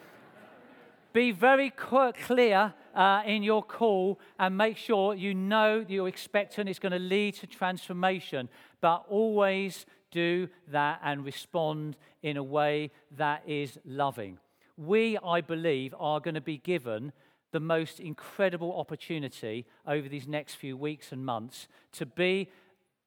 be 1.15 1.31
very 1.31 1.71
clear 1.71 2.75
uh, 2.95 3.23
in 3.25 3.43
your 3.43 3.63
call 3.63 4.21
and 4.39 4.55
make 4.55 4.77
sure 4.77 5.15
you 5.15 5.33
know 5.33 5.83
you're 5.89 6.09
expecting 6.09 6.69
it's 6.69 6.79
going 6.79 6.93
to 6.93 6.99
lead 6.99 7.37
to 7.37 7.47
transformation, 7.47 8.51
but 8.83 9.07
always 9.09 9.87
do 10.11 10.51
that 10.71 11.01
and 11.03 11.25
respond 11.25 11.97
in 12.23 12.37
a 12.37 12.43
way 12.43 12.91
that 13.17 13.43
is 13.47 13.79
loving. 13.87 14.37
We, 14.77 15.17
I 15.25 15.41
believe, 15.41 15.95
are 15.99 16.21
going 16.21 16.35
to 16.35 16.43
be 16.43 16.59
given 16.59 17.13
the 17.53 17.61
most 17.61 17.99
incredible 17.99 18.79
opportunity 18.79 19.65
over 19.87 20.07
these 20.07 20.29
next 20.29 20.57
few 20.57 20.77
weeks 20.77 21.13
and 21.13 21.25
months 21.25 21.67
to 21.93 22.05
be 22.05 22.51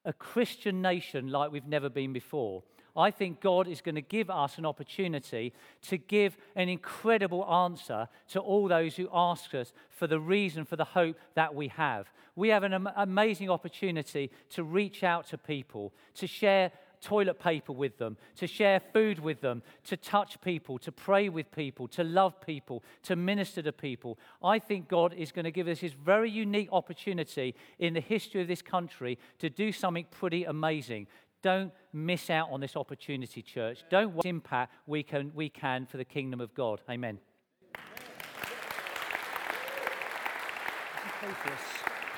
a 0.05 0.13
Christian 0.13 0.81
nation 0.81 1.29
like 1.29 1.51
we've 1.51 1.67
never 1.67 1.89
been 1.89 2.13
before. 2.13 2.63
I 2.95 3.11
think 3.11 3.39
God 3.39 3.67
is 3.67 3.81
going 3.81 3.95
to 3.95 4.01
give 4.01 4.29
us 4.29 4.57
an 4.57 4.65
opportunity 4.65 5.53
to 5.83 5.97
give 5.97 6.35
an 6.55 6.67
incredible 6.67 7.45
answer 7.45 8.09
to 8.29 8.39
all 8.39 8.67
those 8.67 8.95
who 8.95 9.07
ask 9.13 9.53
us 9.53 9.71
for 9.89 10.07
the 10.07 10.19
reason 10.19 10.65
for 10.65 10.75
the 10.75 10.83
hope 10.83 11.15
that 11.35 11.55
we 11.55 11.69
have. 11.69 12.11
We 12.35 12.49
have 12.49 12.63
an 12.63 12.87
amazing 12.95 13.49
opportunity 13.49 14.29
to 14.51 14.63
reach 14.63 15.03
out 15.03 15.27
to 15.27 15.37
people, 15.37 15.93
to 16.15 16.27
share 16.27 16.71
toilet 17.01 17.39
paper 17.39 17.73
with 17.73 17.97
them, 17.97 18.17
to 18.35 18.47
share 18.47 18.79
food 18.79 19.19
with 19.19 19.41
them, 19.41 19.61
to 19.85 19.97
touch 19.97 20.39
people, 20.41 20.77
to 20.79 20.91
pray 20.91 21.29
with 21.29 21.51
people, 21.51 21.87
to 21.89 22.03
love 22.03 22.39
people, 22.39 22.83
to 23.03 23.15
minister 23.15 23.61
to 23.61 23.71
people. 23.71 24.17
I 24.43 24.59
think 24.59 24.87
God 24.87 25.13
is 25.13 25.31
going 25.31 25.45
to 25.45 25.51
give 25.51 25.67
us 25.67 25.81
this 25.81 25.93
very 25.93 26.29
unique 26.29 26.69
opportunity 26.71 27.55
in 27.79 27.93
the 27.93 28.01
history 28.01 28.41
of 28.41 28.47
this 28.47 28.61
country 28.61 29.17
to 29.39 29.49
do 29.49 29.71
something 29.71 30.05
pretty 30.11 30.45
amazing. 30.45 31.07
Don't 31.41 31.71
miss 31.91 32.29
out 32.29 32.49
on 32.51 32.59
this 32.59 32.75
opportunity, 32.75 33.41
church. 33.41 33.83
Don't 33.89 34.13
what 34.13 34.25
impact 34.25 34.73
we 34.85 35.01
can, 35.01 35.31
we 35.33 35.49
can 35.49 35.87
for 35.87 35.97
the 35.97 36.05
kingdom 36.05 36.39
of 36.39 36.53
God. 36.53 36.81
Amen. 36.89 37.17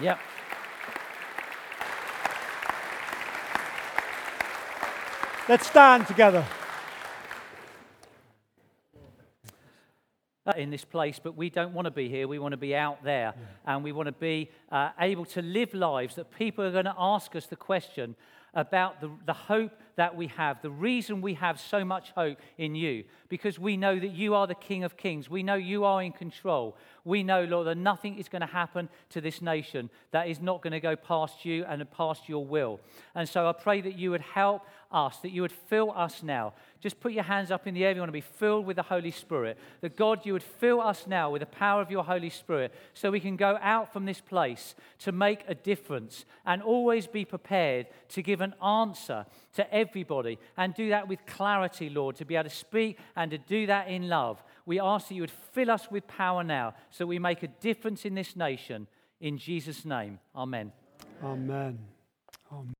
Yep. 0.02 0.20
Let's 5.50 5.68
stand 5.68 6.08
together. 6.08 6.46
in 10.58 10.70
this 10.70 10.84
place, 10.84 11.20
but 11.24 11.38
we 11.38 11.50
don't 11.50 11.74
want 11.74 11.86
to 11.86 11.92
be 11.92 12.10
here. 12.10 12.28
We 12.28 12.38
want 12.38 12.52
to 12.52 12.58
be 12.58 12.76
out 12.76 13.04
there. 13.04 13.34
Yeah. 13.36 13.74
And 13.74 13.84
we 13.84 13.94
want 13.94 14.08
to 14.08 14.14
be 14.14 14.52
uh, 14.70 14.90
able 15.00 15.24
to 15.26 15.42
live 15.42 15.74
lives 15.74 16.16
that 16.16 16.32
people 16.38 16.66
are 16.66 16.72
going 16.72 16.86
to 16.86 16.96
ask 16.98 17.34
us 17.36 17.46
the 17.46 17.56
question 17.56 18.16
about 18.54 19.02
the, 19.02 19.10
the 19.26 19.34
hope 19.34 19.72
that 19.96 20.16
we 20.16 20.28
have, 20.28 20.62
the 20.62 20.70
reason 20.70 21.22
we 21.22 21.36
have 21.36 21.60
so 21.60 21.86
much 21.86 22.12
hope 22.12 22.38
in 22.58 22.76
you, 22.76 23.04
because 23.30 23.60
we 23.60 23.78
know 23.78 24.00
that 24.00 24.12
you 24.12 24.34
are 24.34 24.48
the 24.48 24.56
King 24.56 24.84
of 24.84 24.98
Kings. 24.98 25.30
We 25.30 25.44
know 25.44 25.56
you 25.56 25.84
are 25.84 26.02
in 26.02 26.12
control. 26.12 26.76
We 27.06 27.22
know, 27.24 27.44
Lord, 27.44 27.68
that 27.68 27.78
nothing 27.78 28.18
is 28.18 28.30
going 28.30 28.42
to 28.42 28.48
happen 28.48 28.90
to 29.10 29.22
this 29.22 29.42
nation 29.42 29.90
that 30.12 30.28
is 30.28 30.40
not 30.40 30.62
going 30.62 30.72
to 30.72 30.80
go 30.80 30.96
past 30.96 31.46
you 31.46 31.66
and 31.66 31.90
past 31.92 32.28
your 32.28 32.46
will. 32.46 32.80
And 33.14 33.28
so 33.28 33.48
I 33.48 33.54
pray 33.54 33.82
that 33.82 33.98
you 33.98 34.12
would 34.12 34.22
help 34.22 34.64
us, 34.92 35.18
that 35.18 35.32
you 35.32 35.42
would 35.42 35.52
fill 35.52 35.92
us 35.92 36.24
now. 36.24 36.54
Just 36.80 37.00
put 37.00 37.14
your 37.14 37.24
hands 37.24 37.52
up 37.52 37.66
in 37.68 37.74
the 37.74 37.84
air. 37.84 37.92
if 37.92 37.96
You 37.96 38.02
want 38.02 38.10
to 38.10 38.14
be 38.14 38.22
filled 38.22 38.66
with 38.66 38.76
the 38.76 38.84
Holy 38.84 39.12
Spirit. 39.12 39.58
That 39.82 39.98
God, 39.98 40.26
you 40.26 40.34
would 40.34 40.44
fill 40.44 40.82
us 40.82 41.08
now 41.08 41.32
with 41.32 41.42
the 41.42 41.46
power 41.48 41.82
of 41.82 41.90
your 41.90 42.04
Holy 42.04 42.30
Spirit 42.30 42.74
so 42.94 43.12
we 43.12 43.20
can 43.20 43.36
go 43.36 43.58
out 43.62 43.92
from 43.92 44.06
this 44.06 44.22
place 44.22 44.76
to 45.00 45.12
make 45.12 45.44
a 45.48 45.56
difference 45.56 46.26
and 46.46 46.62
always 46.62 47.08
be 47.08 47.26
prepared 47.26 47.88
to 48.10 48.22
give 48.22 48.40
an 48.44 48.54
answer 48.64 49.26
to 49.56 49.74
everybody 49.74 50.38
and 50.58 50.74
do 50.74 50.90
that 50.90 51.08
with 51.08 51.26
clarity, 51.26 51.90
Lord, 51.90 52.16
to 52.18 52.26
be 52.26 52.36
able 52.36 52.50
to 52.50 52.56
speak 52.56 53.00
and 53.16 53.32
to 53.32 53.38
do 53.38 53.66
that 53.68 53.88
in 53.88 54.10
love. 54.10 54.44
We 54.66 54.80
ask 54.80 55.08
that 55.08 55.16
you 55.16 55.22
would 55.22 55.32
fill 55.32 55.72
us 55.72 55.90
with 55.90 56.08
power 56.08 56.44
now 56.44 56.76
so 56.90 57.06
we 57.06 57.20
make 57.20 57.44
a 57.44 57.48
difference 57.48 58.06
in 58.06 58.16
this 58.16 58.36
nation. 58.36 58.88
In 59.20 59.38
Jesus' 59.38 59.86
name, 59.86 60.20
Amen. 60.36 60.72
amen. 61.24 61.80
Amen. 62.52 62.74